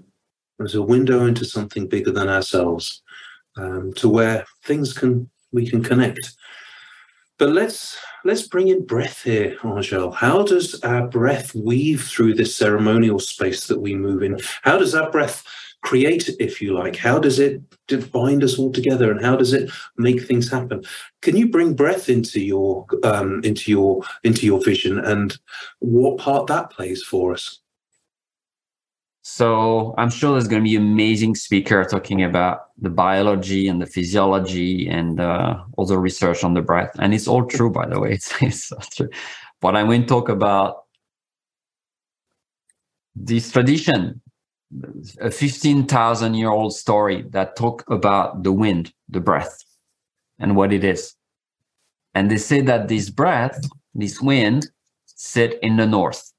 [0.61, 3.01] as a window into something bigger than ourselves,
[3.57, 6.31] um, to where things can we can connect.
[7.37, 10.11] But let's let's bring in breath here, Angel.
[10.11, 14.39] How does our breath weave through this ceremonial space that we move in?
[14.61, 15.43] How does our breath
[15.81, 16.95] create if you like?
[16.95, 17.61] How does it
[18.11, 20.83] bind us all together, and how does it make things happen?
[21.21, 25.37] Can you bring breath into your um, into your into your vision, and
[25.79, 27.60] what part that plays for us?
[29.23, 33.85] So I'm sure there's going to be amazing speaker talking about the biology and the
[33.85, 37.99] physiology and uh, all the research on the breath, and it's all true, by the
[37.99, 38.13] way.
[38.41, 39.09] It's, it's true.
[39.59, 40.85] But I'm going to talk about
[43.15, 44.21] this tradition
[45.19, 49.63] a 15,000 year old story that talk about the wind, the breath,
[50.39, 51.15] and what it is.
[52.13, 53.59] And they say that this breath,
[53.93, 54.67] this wind,
[55.05, 56.31] sit in the north,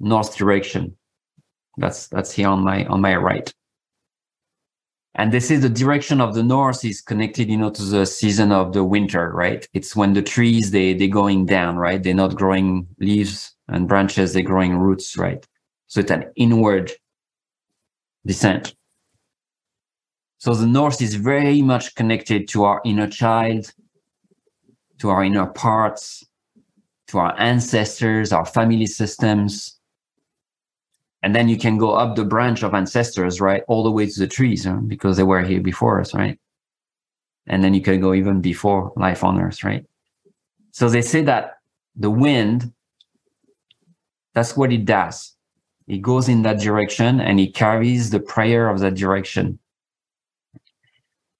[0.00, 0.96] north direction.
[1.76, 3.52] That's that's here on my on my right.
[5.14, 8.50] And this is the direction of the north is connected, you know, to the season
[8.50, 9.66] of the winter, right?
[9.74, 12.02] It's when the trees they they're going down, right?
[12.02, 15.46] They're not growing leaves and branches, they're growing roots, right?
[15.86, 16.92] So it's an inward
[18.26, 18.74] descent.
[20.38, 23.72] So the North is very much connected to our inner child,
[24.98, 26.24] to our inner parts,
[27.08, 29.78] to our ancestors, our family systems.
[31.22, 33.62] And then you can go up the branch of ancestors, right?
[33.68, 36.38] All the way to the trees, because they were here before us, right?
[37.46, 39.86] And then you can go even before life on earth, right?
[40.72, 41.58] So they say that
[41.94, 42.72] the wind,
[44.34, 45.36] that's what it does.
[45.86, 49.58] it goes in that direction and it carries the prayer of that direction.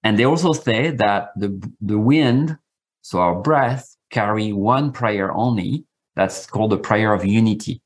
[0.03, 2.57] And they also say that the, the wind,
[3.01, 5.85] so our breath, carry one prayer only.
[6.15, 7.81] That's called the prayer of unity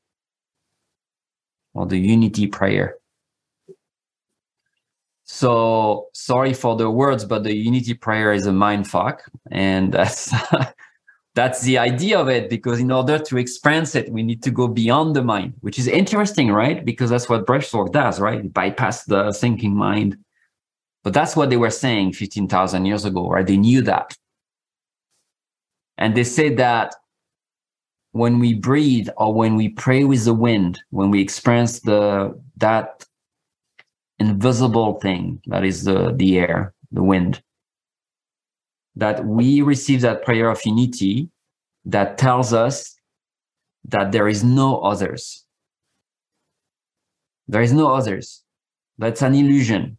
[1.78, 2.96] or the unity prayer.
[5.24, 9.22] So sorry for the words, but the unity prayer is a mind fuck.
[9.52, 10.34] And that's
[11.34, 14.66] that's the idea of it because in order to experience it we need to go
[14.66, 19.32] beyond the mind which is interesting right because that's what breathwork does right bypass the
[19.32, 20.16] thinking mind
[21.04, 24.16] but that's what they were saying 15000 years ago right they knew that
[25.96, 26.96] and they say that
[28.18, 33.04] when we breathe or when we pray with the wind when we experience the that
[34.18, 37.42] invisible thing that is the, the air, the wind,
[38.96, 41.30] that we receive that prayer of unity
[41.84, 42.96] that tells us
[43.84, 45.44] that there is no others.
[47.46, 48.42] There is no others.
[48.98, 49.96] That's an illusion.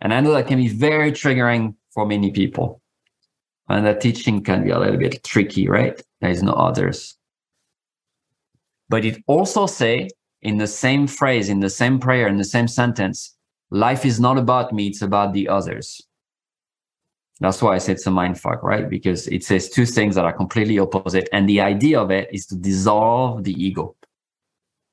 [0.00, 2.80] And I know that can be very triggering for many people.
[3.68, 6.00] And that teaching can be a little bit tricky, right?
[6.24, 7.18] There is no others.
[8.88, 10.08] But it also say
[10.40, 13.36] in the same phrase, in the same prayer, in the same sentence,
[13.70, 16.00] life is not about me, it's about the others.
[17.40, 18.88] That's why I say it's a mind fuck, right?
[18.88, 21.28] Because it says two things that are completely opposite.
[21.30, 23.94] And the idea of it is to dissolve the ego.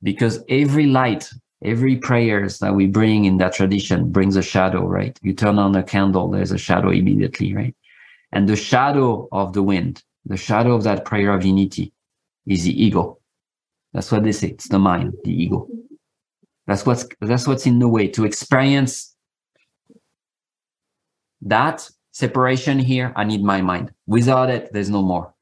[0.04, 1.32] Because every light,
[1.64, 5.18] every prayers that we bring in that tradition brings a shadow, right?
[5.22, 7.76] You turn on a candle, there's a shadow immediately, right?
[8.34, 11.94] And the shadow of the wind, the shadow of that prayer of unity
[12.46, 13.20] is the ego.
[13.94, 14.50] That's what they say.
[14.50, 15.68] It's the mind, the ego.
[16.68, 19.16] That's what's that's what's in the way to experience
[21.42, 23.12] that separation here.
[23.16, 23.92] I need my mind.
[24.08, 25.34] Without it, there's no more.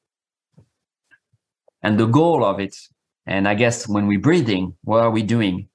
[1.84, 2.76] And the goal of it,
[3.26, 5.70] and I guess when we're breathing, what are we doing?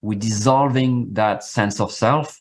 [0.00, 2.40] We're dissolving that sense of self.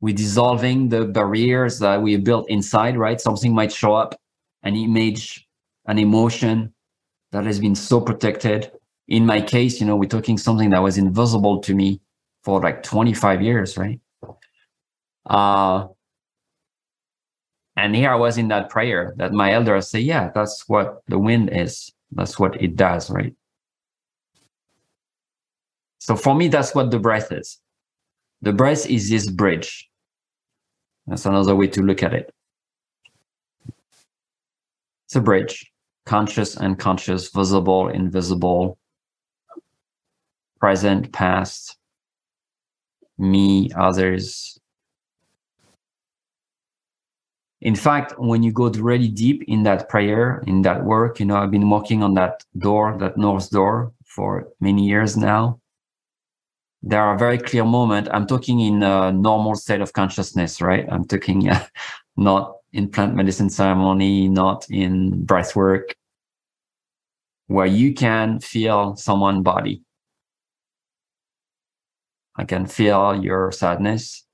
[0.00, 3.20] We're dissolving the barriers that we built inside, right?
[3.20, 4.14] Something might show up,
[4.64, 5.46] an image,
[5.86, 6.74] an emotion,
[7.30, 8.70] that has been so protected.
[9.08, 12.00] In my case, you know, we're talking something that was invisible to me
[12.42, 14.00] for like 25 years, right?
[15.26, 15.88] Uh,
[17.76, 21.18] and here I was in that prayer that my elders say, yeah, that's what the
[21.18, 21.92] wind is.
[22.12, 23.34] That's what it does, right?
[25.98, 27.58] So for me, that's what the breath is.
[28.42, 29.88] The breath is this bridge.
[31.06, 32.32] That's another way to look at it.
[35.14, 35.70] It's a bridge
[36.06, 38.76] conscious, unconscious, visible, invisible,
[40.58, 41.76] present, past,
[43.16, 44.58] me, others.
[47.60, 51.36] In fact, when you go really deep in that prayer, in that work, you know,
[51.36, 55.60] I've been working on that door, that north door for many years now.
[56.82, 58.10] There are very clear moments.
[58.12, 60.84] I'm talking in a normal state of consciousness, right?
[60.90, 61.48] I'm talking
[62.16, 65.94] not in plant medicine ceremony, not in breath work,
[67.46, 69.82] where you can feel someone body.
[72.36, 74.26] I can feel your sadness.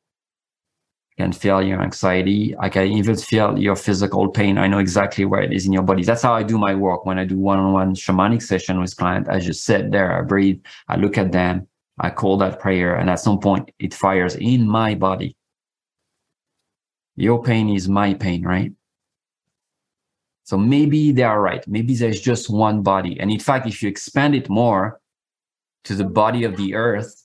[1.13, 2.57] I can feel your anxiety.
[2.59, 4.57] I can even feel your physical pain.
[4.57, 6.03] I know exactly where it is in your body.
[6.03, 7.05] That's how I do my work.
[7.05, 10.97] When I do one-on-one shamanic session with client, I just sit there, I breathe, I
[10.97, 11.69] look at them,
[11.99, 15.37] I call that prayer, and at some point it fires in my body
[17.21, 18.73] your pain is my pain, right?
[20.45, 21.67] So maybe they are right.
[21.69, 23.19] Maybe there's just one body.
[23.21, 25.01] And in fact, if you expand it more
[25.85, 27.25] to the body of the earth,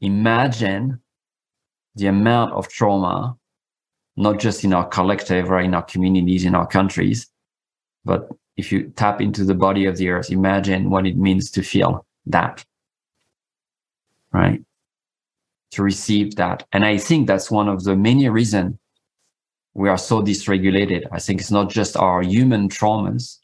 [0.00, 1.00] imagine
[1.94, 3.36] the amount of trauma,
[4.16, 7.28] not just in our collective or in our communities, in our countries,
[8.04, 11.62] but if you tap into the body of the earth, imagine what it means to
[11.62, 12.64] feel that,
[14.32, 14.62] right?
[15.72, 16.66] To receive that.
[16.72, 18.76] And I think that's one of the many reasons
[19.74, 21.06] we are so dysregulated.
[21.12, 23.38] I think it's not just our human traumas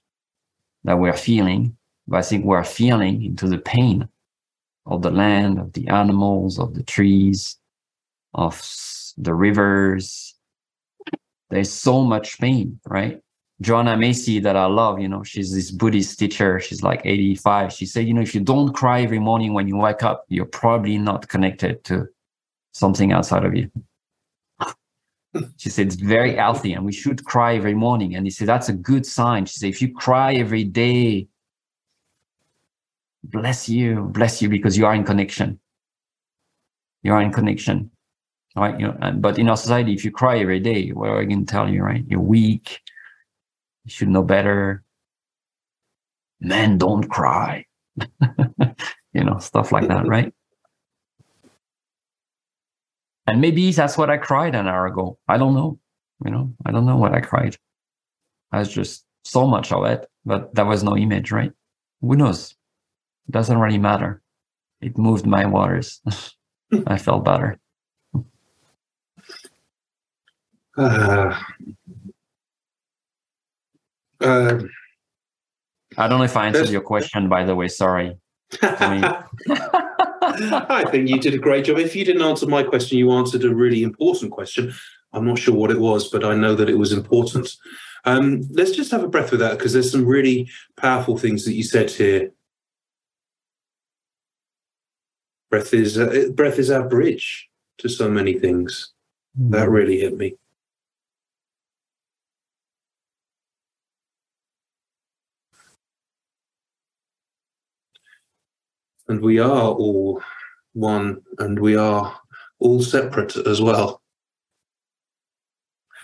[0.85, 1.77] that we're feeling,
[2.09, 4.09] but I think we're feeling into the pain
[4.87, 7.57] of the land, of the animals, of the trees,
[8.35, 8.61] of
[9.17, 10.35] the rivers.
[11.51, 13.21] There's so much pain, right?
[13.61, 16.61] Joanna Macy that I love, you know, she's this Buddhist teacher.
[16.61, 17.73] She's like 85.
[17.73, 20.45] She said, you know, if you don't cry every morning when you wake up, you're
[20.45, 22.07] probably not connected to
[22.73, 23.71] something outside of you
[25.57, 28.15] she said it's very healthy and we should cry every morning.
[28.15, 29.47] And he said that's a good sign.
[29.47, 31.29] She said if you cry every day,
[33.25, 35.59] bless you, bless you because you are in connection.
[37.03, 37.91] You are in connection,
[38.57, 38.79] right?
[38.79, 41.25] You know, and, but in our society, if you cry every day, what are I
[41.25, 42.05] going to tell you, right?
[42.09, 42.81] You're weak.
[43.85, 44.83] You should know better.
[46.41, 47.67] Men don't cry.
[49.13, 50.33] you know, stuff like that, right?
[53.27, 55.19] And maybe that's what I cried an hour ago.
[55.29, 55.79] I don't know.
[56.25, 57.57] You know, I don't know what I cried.
[58.53, 61.53] I was just so much of it, but there was no image, right?
[62.01, 62.55] Who knows?
[63.29, 64.23] It doesn't really matter.
[64.81, 66.01] It moved my waters.
[66.87, 67.59] I felt better.
[70.79, 71.39] Uh,
[74.21, 74.59] uh,
[75.97, 77.69] I don't know if I answered your question, by the way.
[77.69, 78.19] Sorry.
[80.69, 81.79] I think you did a great job.
[81.79, 84.73] If you didn't answer my question, you answered a really important question.
[85.13, 87.49] I'm not sure what it was, but I know that it was important.
[88.05, 91.55] Um, let's just have a breath with that because there's some really powerful things that
[91.55, 92.31] you said here.
[95.51, 98.93] breath is uh, breath is our bridge to so many things.
[99.35, 100.35] That really hit me.
[109.09, 110.21] And we are all
[110.73, 112.15] one, and we are
[112.59, 114.03] all separate as well.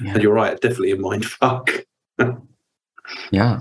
[0.00, 0.14] Yeah.
[0.14, 1.70] And you're right, definitely a mind fuck.
[3.32, 3.60] Yeah.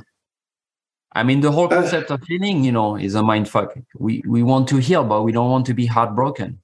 [1.14, 3.74] I mean, the whole Uh, concept of healing, you know, is a mind fuck.
[4.00, 6.62] We we want to heal, but we don't want to be heartbroken.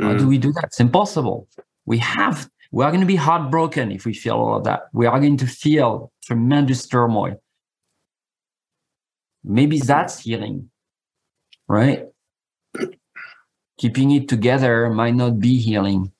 [0.00, 0.18] How Mm.
[0.18, 0.64] do we do that?
[0.64, 1.48] It's impossible.
[1.86, 4.82] We have we are going to be heartbroken if we feel all of that.
[4.92, 7.40] We are going to feel tremendous turmoil.
[9.42, 10.70] Maybe that's healing,
[11.68, 12.06] right?
[13.78, 16.12] Keeping it together might not be healing.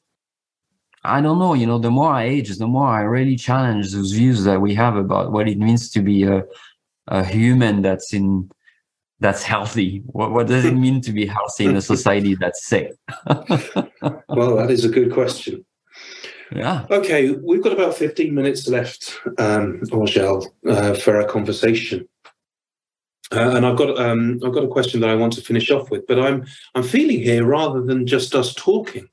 [1.05, 1.55] I don't know.
[1.55, 4.75] You know, the more I age, the more I really challenge those views that we
[4.75, 6.45] have about what it means to be a,
[7.09, 8.51] a human that's in
[9.21, 10.03] that's healthy.
[10.07, 12.93] What, what does it mean to be healthy in a society that's sick?
[14.29, 15.65] Well, that is a good question.
[16.55, 16.85] yeah.
[16.91, 22.07] Okay, we've got about 15 minutes left, um, Angel, uh, for our conversation.
[23.33, 25.91] Uh, and I've got um, I've got a question that I want to finish off
[25.91, 26.45] with, but I'm
[26.75, 29.09] I'm feeling here rather than just us talking.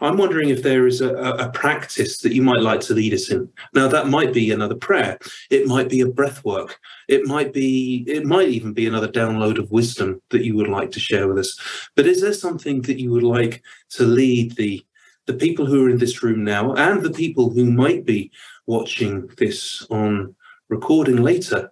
[0.00, 3.30] I'm wondering if there is a, a, practice that you might like to lead us
[3.30, 3.48] in.
[3.74, 5.18] Now, that might be another prayer.
[5.50, 6.78] It might be a breath work.
[7.08, 8.04] It might be.
[8.06, 11.38] It might even be another download of wisdom that you would like to share with
[11.38, 11.58] us.
[11.96, 14.84] But is there something that you would like to lead the
[15.26, 18.30] the people who are in this room now and the people who might be
[18.66, 20.34] watching this on
[20.70, 21.70] recording later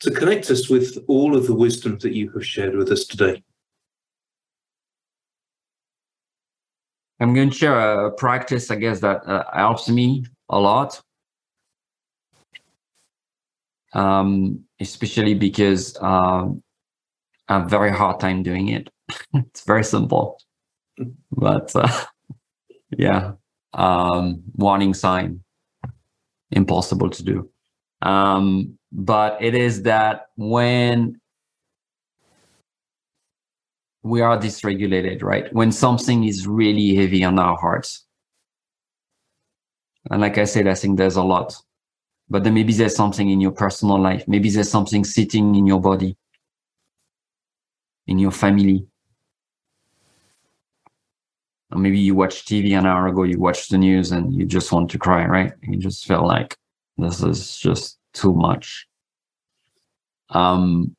[0.00, 3.42] to connect us with all of the wisdom that you have shared with us today.
[7.20, 11.00] I'm going to share a practice, I guess, that uh, helps me a lot.
[13.92, 16.62] Um, especially because um,
[17.48, 18.90] I have very hard time doing it.
[19.34, 20.40] it's very simple,
[21.30, 22.04] but uh,
[22.98, 23.32] yeah,
[23.72, 25.44] um, warning sign,
[26.50, 27.50] impossible to do.
[28.02, 31.20] Um, but it is that when
[34.04, 35.52] we are dysregulated, right?
[35.52, 38.06] When something is really heavy on our hearts.
[40.10, 41.56] And like I said, I think there's a lot.
[42.30, 44.28] But then maybe there's something in your personal life.
[44.28, 46.16] Maybe there's something sitting in your body,
[48.06, 48.86] in your family.
[51.72, 54.70] Or maybe you watch TV an hour ago, you watch the news and you just
[54.70, 55.52] want to cry, right?
[55.62, 56.56] You just feel like
[56.96, 58.86] this is just too much.
[60.30, 60.96] Um,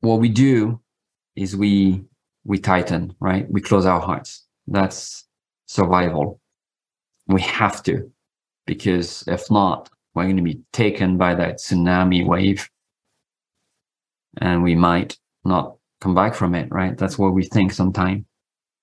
[0.00, 0.80] what we do
[1.36, 2.04] is we
[2.44, 3.50] we tighten right?
[3.50, 4.46] We close our hearts.
[4.68, 5.26] That's
[5.66, 6.40] survival.
[7.26, 8.10] We have to
[8.66, 12.68] because if not we're going to be taken by that tsunami wave
[14.38, 16.96] and we might not come back from it right?
[16.96, 18.24] That's what we think sometimes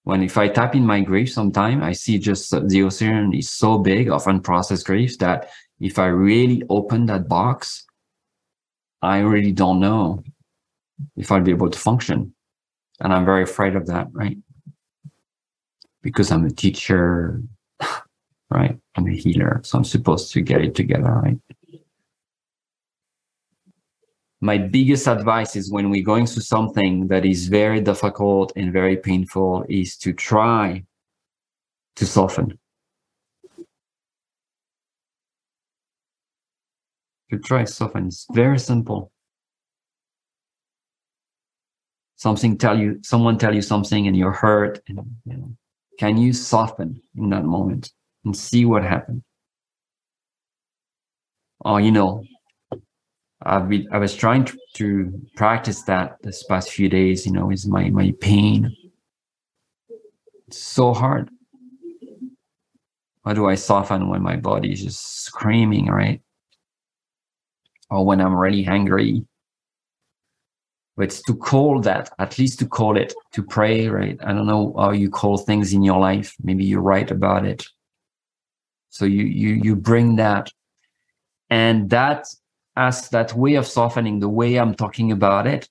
[0.04, 3.78] when if i tap in my grief sometime i see just the ocean is so
[3.78, 5.49] big of unprocessed grief that
[5.80, 7.86] if i really open that box
[9.01, 10.24] i really don't know
[11.16, 12.34] if I'll be able to function.
[12.99, 14.38] And I'm very afraid of that, right?
[16.01, 17.41] Because I'm a teacher,
[18.49, 18.78] right?
[18.95, 19.62] I'm a healer.
[19.64, 21.38] So I'm supposed to get it together, right?
[24.44, 28.98] My biggest advice is when we're going through something that is very difficult and very
[28.98, 30.84] painful is to try
[31.96, 32.60] to soften.
[37.32, 38.08] To try soften.
[38.08, 39.14] It's very simple
[42.18, 45.56] something tell you someone tell you something and you're hurt and you know,
[46.00, 47.91] can you soften in that moment
[48.26, 49.22] and see what happens
[51.60, 52.24] or oh, you know
[53.46, 57.52] I've been, I was trying to, to practice that this past few days, you know,
[57.52, 58.76] is my, my pain.
[60.48, 61.30] It's so hard.
[63.26, 66.22] How do I soften when my body is just screaming, right?
[67.89, 69.26] Or when I'm really hungry,
[70.96, 74.48] but it's to call that at least to call it to pray right i don't
[74.48, 77.66] know how you call things in your life maybe you write about it
[78.89, 80.52] so you you you bring that
[81.50, 82.26] and that
[82.76, 85.70] as that way of softening the way i'm talking about it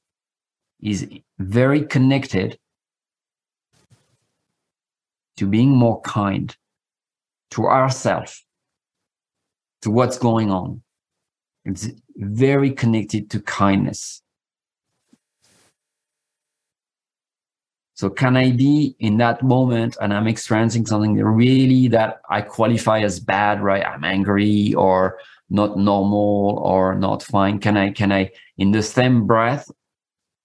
[0.81, 2.59] is very connected
[5.37, 6.57] to being more kind
[7.51, 8.45] to ourselves
[9.81, 10.83] to what's going on
[11.65, 14.23] it's very connected to kindness
[18.03, 22.99] So can I be in that moment and I'm experiencing something really that I qualify
[22.99, 23.87] as bad, right?
[23.87, 25.21] I'm angry or
[25.53, 27.59] not normal or not fine.
[27.59, 29.71] Can I, can I, in the same breath,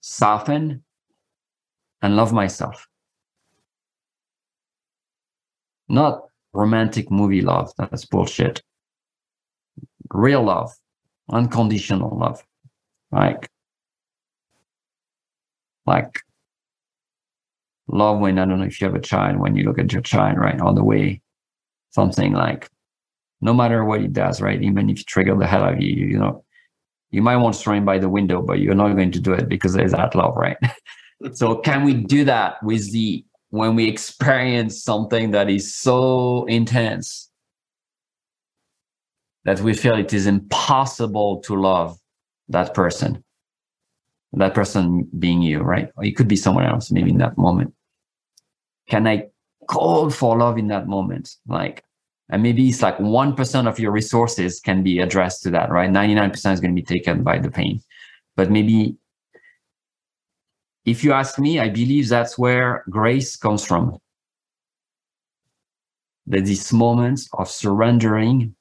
[0.00, 0.84] soften
[2.02, 2.86] and love myself.
[5.88, 7.72] Not romantic movie love.
[7.78, 8.62] That's bullshit.
[10.12, 10.72] Real love,
[11.30, 12.44] unconditional love.
[13.10, 13.48] Like,
[15.86, 16.20] like
[17.86, 20.02] love when I don't know if you have a child, when you look at your
[20.02, 20.60] child, right?
[20.60, 21.22] All the way,
[21.90, 22.68] something like,
[23.40, 24.62] no matter what it does, right?
[24.62, 26.44] Even if you trigger the hell out of you, you know,
[27.10, 29.32] you might want to throw him by the window, but you're not going to do
[29.32, 30.56] it because there's that love, right?
[31.32, 37.30] so can we do that with the when we experience something that is so intense
[39.44, 41.98] that we feel it is impossible to love
[42.48, 43.24] that person
[44.34, 47.72] that person being you right or it could be someone else maybe in that moment
[48.88, 49.24] can i
[49.68, 51.82] call for love in that moment like
[52.30, 56.52] and maybe it's like 1% of your resources can be addressed to that right 99%
[56.52, 57.80] is going to be taken by the pain
[58.36, 58.96] but maybe
[60.88, 63.98] if you ask me, I believe that's where grace comes from.
[66.26, 68.54] That these moments of surrendering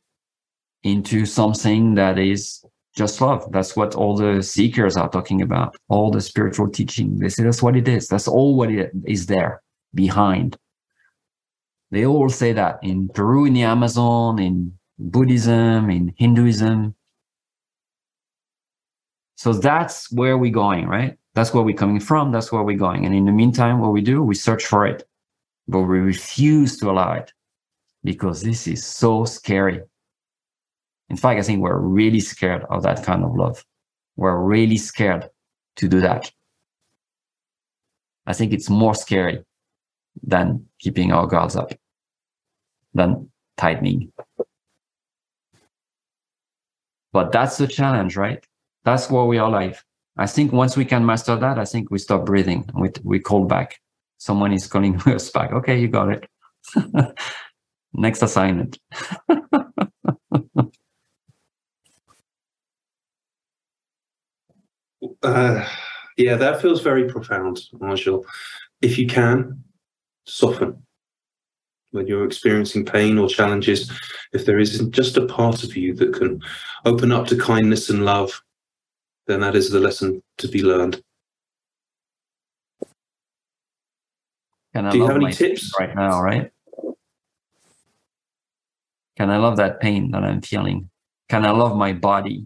[0.84, 2.64] into something that is
[2.96, 3.50] just love.
[3.52, 5.76] That's what all the seekers are talking about.
[5.88, 7.18] All the spiritual teaching.
[7.20, 8.08] They say that's what it is.
[8.08, 9.62] That's all what it is there
[9.94, 10.58] behind.
[11.92, 16.96] They all say that in Peru, in the Amazon, in Buddhism, in Hinduism.
[19.36, 21.18] So that's where we're going, right?
[21.36, 22.32] That's where we're coming from.
[22.32, 23.06] That's where we're going.
[23.06, 25.08] And in the meantime, what we do, we search for it,
[25.68, 27.32] but we refuse to allow it
[28.04, 29.82] because this is so scary.
[31.10, 33.64] In fact, I think we're really scared of that kind of love.
[34.16, 35.30] We're really scared
[35.78, 36.32] to do that.
[38.26, 39.46] I think it's more scary
[40.24, 41.74] than keeping our guards up,
[42.94, 44.12] than tightening.
[47.14, 48.46] But that's the challenge, right?
[48.84, 49.84] That's where we are live.
[50.18, 52.70] I think once we can master that, I think we stop breathing.
[52.74, 53.80] We, we call back.
[54.18, 55.52] Someone is calling us back.
[55.52, 56.28] Okay, you got it.
[57.94, 58.80] Next assignment.
[65.24, 65.68] uh,
[66.18, 68.26] yeah, that feels very profound, Marshall.
[68.82, 69.64] If you can,
[70.28, 70.84] soften
[71.92, 73.92] when you're experiencing pain or challenges.
[74.34, 76.42] If there isn't just a part of you that can
[76.86, 78.42] open up to kindness and love,
[79.26, 81.02] then that is the lesson to be learned.
[84.74, 85.74] Can I Do you love have any tips?
[85.80, 86.52] right now, right?
[89.18, 90.90] Can I love that pain that I'm feeling?
[91.30, 92.46] Can I love my body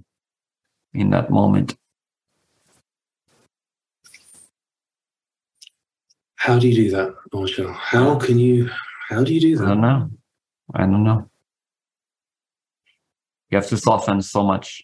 [0.93, 1.75] in that moment?
[6.41, 7.71] How do you do that, Marshall?
[7.71, 8.67] How can you?
[9.09, 9.63] How do you do that?
[9.63, 10.09] I don't know.
[10.73, 11.29] I don't know.
[13.51, 14.81] You have to soften so much.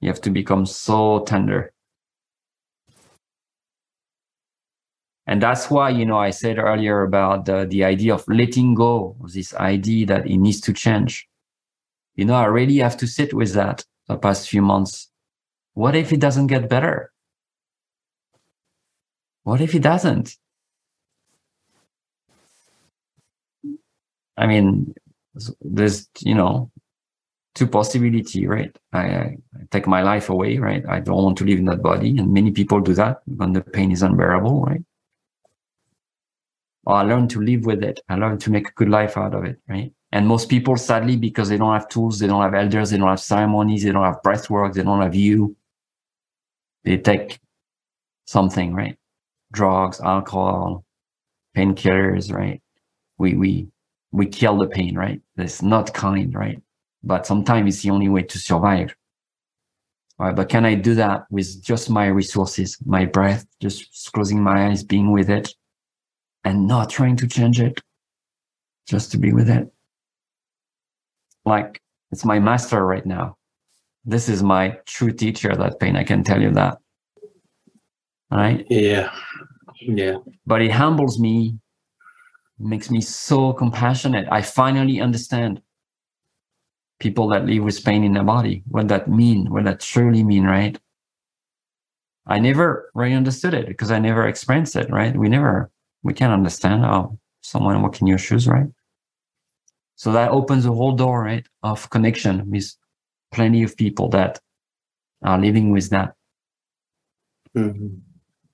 [0.00, 1.74] You have to become so tender.
[5.26, 9.16] And that's why, you know, I said earlier about the, the idea of letting go
[9.22, 11.28] of this idea that it needs to change.
[12.14, 15.10] You know, I really have to sit with that the past few months.
[15.74, 17.12] What if it doesn't get better?
[19.42, 20.38] What if it doesn't?
[24.36, 24.94] I mean,
[25.60, 26.70] there's, you know,
[27.54, 28.76] two possibility, right?
[28.92, 29.36] I, I,
[29.70, 30.84] take my life away, right?
[30.88, 32.18] I don't want to live in that body.
[32.18, 34.82] And many people do that when the pain is unbearable, right?
[36.84, 38.00] Or I learn to live with it.
[38.08, 39.90] I learn to make a good life out of it, right?
[40.12, 43.08] And most people, sadly, because they don't have tools, they don't have elders, they don't
[43.08, 45.56] have ceremonies, they don't have breath work, they don't have you,
[46.84, 47.40] they take
[48.26, 48.96] something, right?
[49.52, 50.84] Drugs, alcohol,
[51.56, 52.62] painkillers, right?
[53.18, 53.68] We, we,
[54.12, 55.20] we kill the pain, right?
[55.36, 56.60] That's not kind, right?
[57.02, 58.94] But sometimes it's the only way to survive.
[60.18, 64.42] All right, but can I do that with just my resources, my breath, just closing
[64.42, 65.54] my eyes, being with it,
[66.44, 67.82] and not trying to change it,
[68.88, 69.70] just to be with it?
[71.44, 71.80] Like
[72.10, 73.36] it's my master right now.
[74.06, 75.96] This is my true teacher, that pain.
[75.96, 76.78] I can tell you that.
[78.30, 78.64] All right.
[78.70, 79.12] Yeah,
[79.80, 80.16] yeah.
[80.46, 81.58] But it humbles me,
[82.58, 84.26] makes me so compassionate.
[84.30, 85.60] I finally understand
[86.98, 90.44] people that live with pain in their body, what that mean, what that truly mean,
[90.44, 90.78] right?
[92.26, 95.16] I never really understood it because I never experienced it, right?
[95.16, 95.70] We never,
[96.02, 98.66] we can't understand how someone walk in your shoes, right?
[99.94, 102.74] So that opens a whole door, right, of connection with
[103.32, 104.40] plenty of people that
[105.22, 106.14] are living with that.
[107.54, 108.05] Mhm.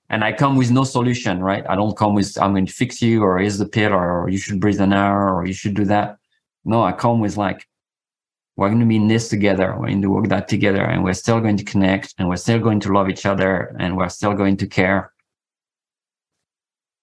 [0.09, 1.65] And I come with no solution, right?
[1.67, 4.37] I don't come with, I'm going to fix you or here's the pill or you
[4.37, 6.17] should breathe an hour or you should do that.
[6.65, 7.67] No, I come with like,
[8.55, 9.71] we're going to be in this together.
[9.71, 12.59] We're going to work that together and we're still going to connect and we're still
[12.59, 15.11] going to love each other and we're still going to care.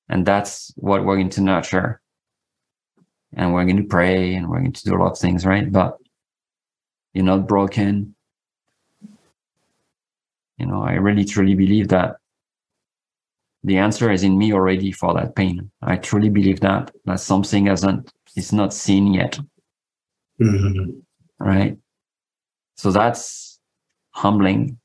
[0.08, 2.00] And that's what we're going to nurture.
[3.32, 5.70] And we're going to pray and we're going to do a lot of things, right?
[5.70, 5.98] But
[7.12, 8.14] you're not broken.
[10.58, 12.19] You know, I really truly believe that
[13.62, 15.70] the answer is in me already for that pain.
[15.82, 19.38] I truly believe that that something hasn't is not seen yet.
[20.40, 20.90] Mm-hmm.
[21.38, 21.76] Right.
[22.76, 23.58] So that's
[24.12, 24.78] humbling.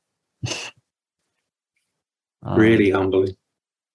[2.42, 3.36] Um, really humbling.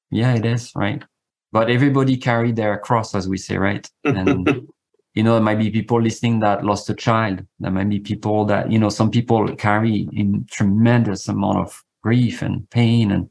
[0.10, 1.04] Yeah, it is, right?
[1.52, 3.88] But everybody carry their cross, as we say, right?
[4.04, 4.68] And
[5.14, 7.46] you know, there might be people listening that lost a child.
[7.60, 12.42] There might be people that, you know, some people carry in tremendous amount of grief
[12.42, 13.30] and pain and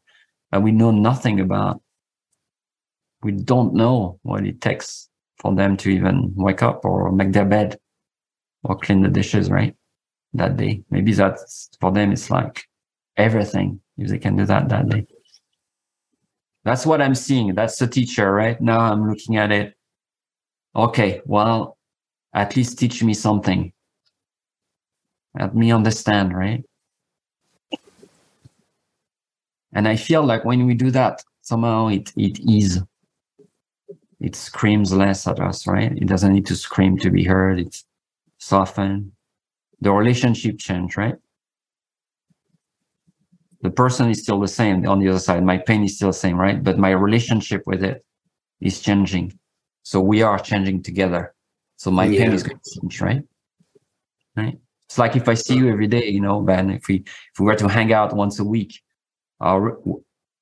[0.53, 1.81] that we know nothing about.
[3.23, 7.45] We don't know what it takes for them to even wake up or make their
[7.45, 7.79] bed
[8.65, 9.75] or clean the dishes, right?
[10.35, 10.83] That day.
[10.91, 12.65] Maybe that's for them, it's like
[13.17, 15.07] everything if they can do that that day.
[16.65, 17.55] That's what I'm seeing.
[17.55, 18.61] That's the teacher, right?
[18.61, 19.75] Now I'm looking at it.
[20.77, 21.79] Okay, well,
[22.35, 23.73] at least teach me something.
[25.37, 26.65] Help me understand, right?
[29.73, 32.83] And I feel like when we do that, somehow it it is
[34.21, 35.93] it screams less at us, right?
[35.93, 37.59] It doesn't need to scream to be heard.
[37.59, 37.85] It's
[38.39, 39.13] softened.
[39.81, 41.15] The relationship change, right?
[43.63, 45.43] The person is still the same on the other side.
[45.43, 46.63] My pain is still the same, right?
[46.63, 48.05] But my relationship with it
[48.61, 49.39] is changing.
[49.83, 51.35] So we are changing together.
[51.77, 52.25] So my yeah.
[52.25, 53.23] pain is going to change, right?
[54.37, 54.59] Right.
[54.85, 57.47] It's like if I see you every day, you know, Ben, if we if we
[57.47, 58.81] were to hang out once a week,
[59.41, 59.79] our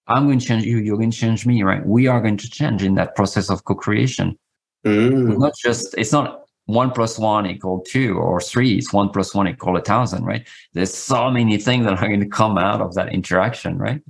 [0.06, 1.84] I'm going to change you, you're going to change me, right?
[1.86, 4.38] We are going to change in that process of co-creation.
[4.86, 5.38] Mm.
[5.38, 8.76] Not just it's not one plus one equal two or three.
[8.78, 10.46] It's one plus one equal a thousand, right?
[10.72, 14.02] There's so many things that are going to come out of that interaction, right?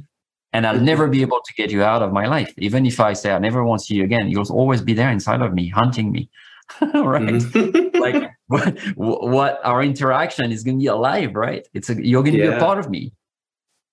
[0.52, 2.52] And I'll never be able to get you out of my life.
[2.58, 5.10] Even if I say I never want to see you again, you'll always be there
[5.10, 6.30] inside of me, hunting me.
[6.80, 7.22] right?
[7.22, 7.98] Mm-hmm.
[8.00, 11.66] like what, what our interaction is going to be alive, right?
[11.74, 12.50] It's a, you're going to yeah.
[12.50, 13.12] be a part of me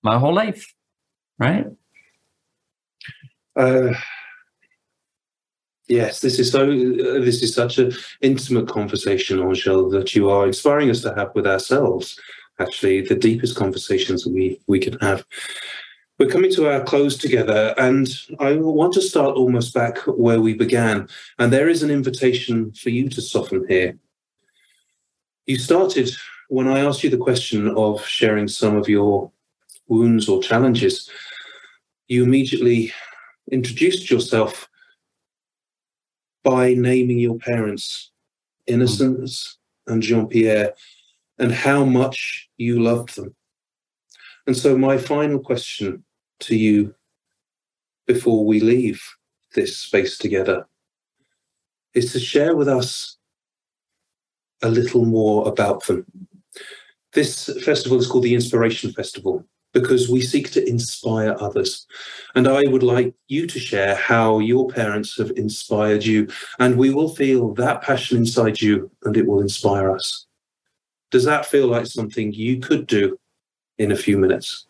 [0.02, 0.72] my whole life,
[1.38, 1.66] right?
[3.54, 3.94] Uh,
[5.88, 6.64] Yes, this is so.
[6.64, 11.30] Uh, this is such an intimate conversation, Angel, that you are inspiring us to have
[11.34, 12.18] with ourselves.
[12.58, 15.24] Actually, the deepest conversations we we can have.
[16.18, 18.08] We're coming to our close together, and
[18.40, 21.08] I want to start almost back where we began.
[21.38, 23.96] And there is an invitation for you to soften here.
[25.44, 26.10] You started
[26.48, 29.30] when I asked you the question of sharing some of your
[29.86, 31.08] wounds or challenges.
[32.08, 32.92] You immediately
[33.50, 34.68] introduced yourself
[36.44, 38.12] by naming your parents,
[38.66, 40.74] Innocence and Jean Pierre,
[41.38, 43.34] and how much you loved them.
[44.46, 46.04] And so, my final question
[46.40, 46.94] to you
[48.06, 49.02] before we leave
[49.54, 50.68] this space together
[51.94, 53.16] is to share with us
[54.62, 56.06] a little more about them.
[57.12, 61.86] This festival is called the Inspiration Festival because we seek to inspire others.
[62.34, 66.90] And I would like you to share how your parents have inspired you, and we
[66.90, 70.26] will feel that passion inside you and it will inspire us.
[71.10, 73.18] Does that feel like something you could do
[73.78, 74.66] in a few minutes?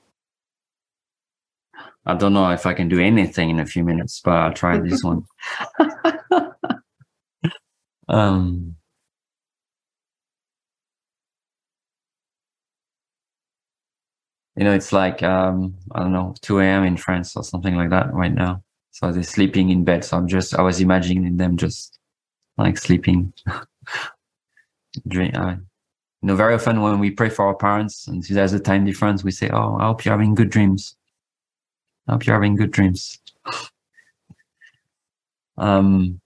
[2.04, 4.78] I don't know if I can do anything in a few minutes, but I'll try
[4.78, 5.24] this one.
[8.08, 8.75] um,
[14.56, 16.84] you know, it's like um, I don't know, 2 a.m.
[16.84, 18.62] in France or something like that right now.
[18.90, 20.04] So they're sleeping in bed.
[20.04, 21.98] So I'm just I was imagining them just
[22.56, 23.32] like sleeping.
[25.08, 25.32] Dream.
[25.34, 25.56] Uh,
[26.22, 29.22] you know, very often when we pray for our parents and there's a time difference,
[29.22, 30.96] we say, "Oh, I hope you're having good dreams.
[32.08, 33.20] I hope you're having good dreams."
[35.58, 36.18] um,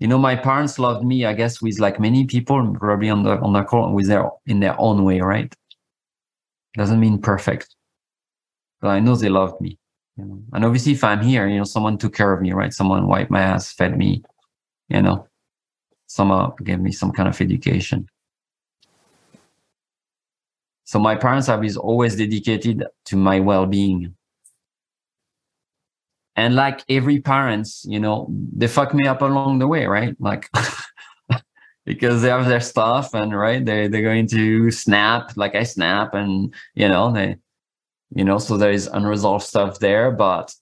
[0.00, 3.38] you know, my parents loved me, I guess, with like many people, probably on the
[3.38, 5.54] on the call, with their in their own way, right?
[6.74, 7.74] Doesn't mean perfect.
[8.80, 9.78] But I know they loved me.
[10.16, 10.42] You know?
[10.52, 12.72] And obviously, if I'm here, you know, someone took care of me, right?
[12.72, 14.22] Someone wiped my ass, fed me,
[14.88, 15.26] you know,
[16.06, 18.08] somehow gave me some kind of education.
[20.84, 24.14] So my parents have is always dedicated to my well-being.
[26.36, 30.14] And like every parents, you know, they fuck me up along the way, right?
[30.18, 30.50] Like
[31.84, 36.14] because they have their stuff and right they they're going to snap like I snap
[36.14, 37.36] and you know they
[38.14, 40.54] you know so there is unresolved stuff there but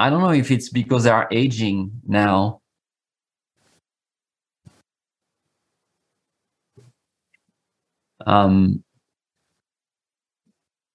[0.00, 2.62] I don't know if it's because they are aging now.
[8.26, 8.82] Um,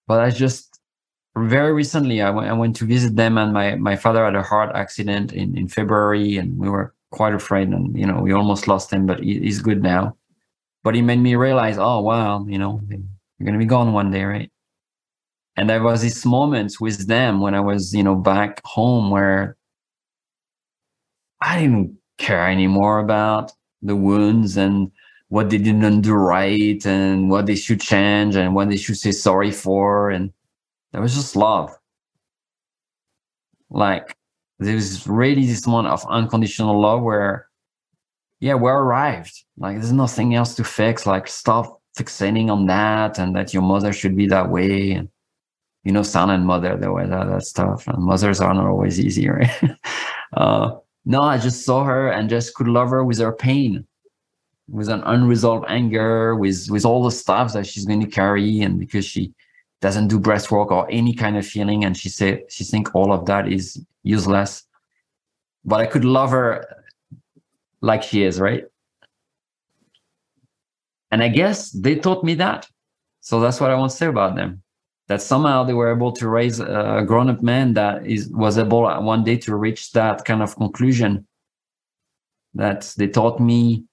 [0.07, 0.79] but I just
[1.37, 4.41] very recently I went I went to visit them, and my my father had a
[4.43, 8.67] heart accident in in February, and we were quite afraid, and you know we almost
[8.67, 10.15] lost him, but he, he's good now.
[10.83, 14.23] But he made me realize, oh wow, you know, you're gonna be gone one day,
[14.23, 14.51] right?
[15.57, 19.57] And there was this moment with them when I was, you know, back home where
[21.41, 23.51] I didn't care anymore about
[23.81, 24.91] the wounds and
[25.29, 29.11] what they didn't do right and what they should change and what they should say
[29.11, 30.09] sorry for.
[30.09, 30.31] And
[30.91, 31.71] there was just love.
[33.69, 34.15] Like
[34.59, 37.49] there was really this one of unconditional love where,
[38.39, 39.43] yeah, we're arrived.
[39.57, 41.05] Like there's nothing else to fix.
[41.05, 44.91] Like stop fixating on that and that your mother should be that way.
[44.91, 45.09] And,
[45.83, 47.87] you know, son and mother, the way that, that stuff.
[47.87, 49.51] And mothers are not always easy, right?
[50.33, 50.71] uh,
[51.05, 53.85] no, I just saw her and just could love her with her pain
[54.67, 58.79] with an unresolved anger, with with all the stuff that she's going to carry, and
[58.79, 59.33] because she
[59.81, 63.13] doesn't do breath work or any kind of feeling, and she said she think all
[63.13, 64.63] of that is useless.
[65.65, 66.65] But I could love her
[67.81, 68.63] like she is, right?
[71.11, 72.67] And I guess they taught me that.
[73.21, 74.61] So that's what I want to say about them.
[75.07, 79.23] That somehow they were able to raise a grown-up man that is was able one
[79.23, 81.27] day to reach that kind of conclusion.
[82.53, 83.85] That they taught me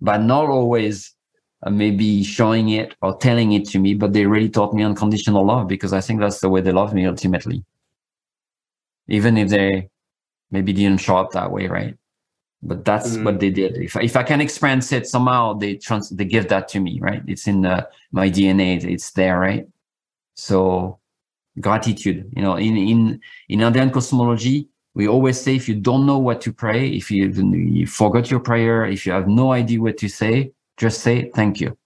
[0.00, 1.14] but not always
[1.62, 5.44] uh, maybe showing it or telling it to me, but they really taught me unconditional
[5.44, 7.64] love because I think that's the way they love me ultimately.
[9.10, 9.88] Even if they
[10.50, 11.96] maybe didn't show up that way, right?
[12.62, 13.24] But that's mm.
[13.24, 13.76] what they did.
[13.76, 17.22] If if I can experience it somehow, they trans they give that to me, right?
[17.26, 18.84] It's in uh, my DNA.
[18.84, 19.66] It's there, right?
[20.34, 20.98] So
[21.60, 22.30] gratitude.
[22.36, 26.40] You know, in in in Andean cosmology, we always say if you don't know what
[26.42, 30.08] to pray, if you, you forgot your prayer, if you have no idea what to
[30.08, 31.76] say, just say thank you.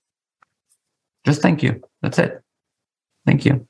[1.25, 1.83] Just thank you.
[2.03, 2.43] That's it.
[3.27, 3.67] Thank you.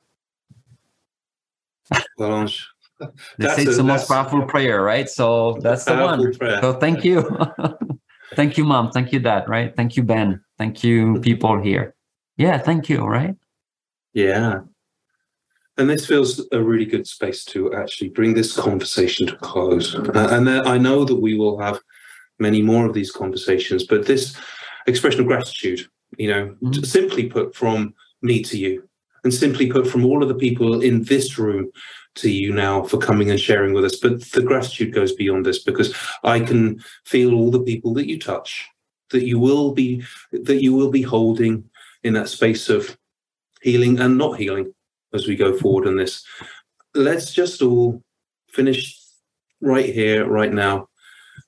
[3.38, 5.09] they say it's the most powerful prayer, right?
[5.09, 6.34] So that's the one.
[6.34, 6.61] Prayer.
[6.61, 7.28] So thank you.
[8.34, 8.90] thank you, mom.
[8.90, 9.74] Thank you, dad, right?
[9.74, 10.42] Thank you, Ben.
[10.59, 11.94] Thank you, people here.
[12.36, 13.34] Yeah, thank you, right?
[14.12, 14.61] Yeah.
[15.76, 19.94] And this feels a really good space to actually bring this conversation to close.
[19.94, 21.80] Uh, and I know that we will have
[22.38, 24.36] many more of these conversations, but this
[24.86, 26.82] expression of gratitude, you know, mm-hmm.
[26.84, 28.88] simply put from me to you,
[29.24, 31.70] and simply put from all of the people in this room
[32.17, 33.97] to you now for coming and sharing with us.
[33.97, 38.19] But the gratitude goes beyond this because I can feel all the people that you
[38.19, 38.69] touch,
[39.11, 41.69] that you will be that you will be holding
[42.03, 42.97] in that space of
[43.62, 44.73] healing and not healing
[45.12, 46.25] as we go forward in this.
[46.95, 48.03] Let's just all
[48.49, 49.01] finish
[49.61, 50.89] right here, right now,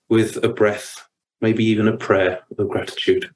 [0.08, 1.06] with a breath,
[1.40, 3.30] maybe even a prayer of gratitude.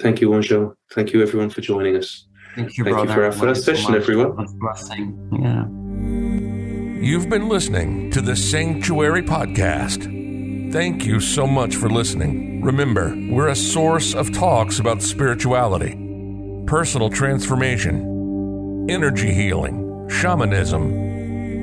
[0.00, 0.74] Thank you, Angel.
[0.92, 2.26] Thank you, everyone, for joining us.
[2.54, 3.08] Thank you, Thank brother.
[3.10, 4.46] you for our first so session, everyone.
[4.58, 5.16] Blessing.
[5.32, 5.66] Yeah.
[7.02, 10.12] You've been listening to the Sanctuary Podcast.
[10.72, 12.62] Thank you so much for listening.
[12.62, 15.94] Remember, we're a source of talks about spirituality,
[16.66, 21.05] personal transformation, energy healing, shamanism,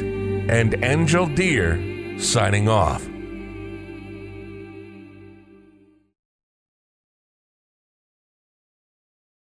[0.50, 3.06] and Angel Deer signing off.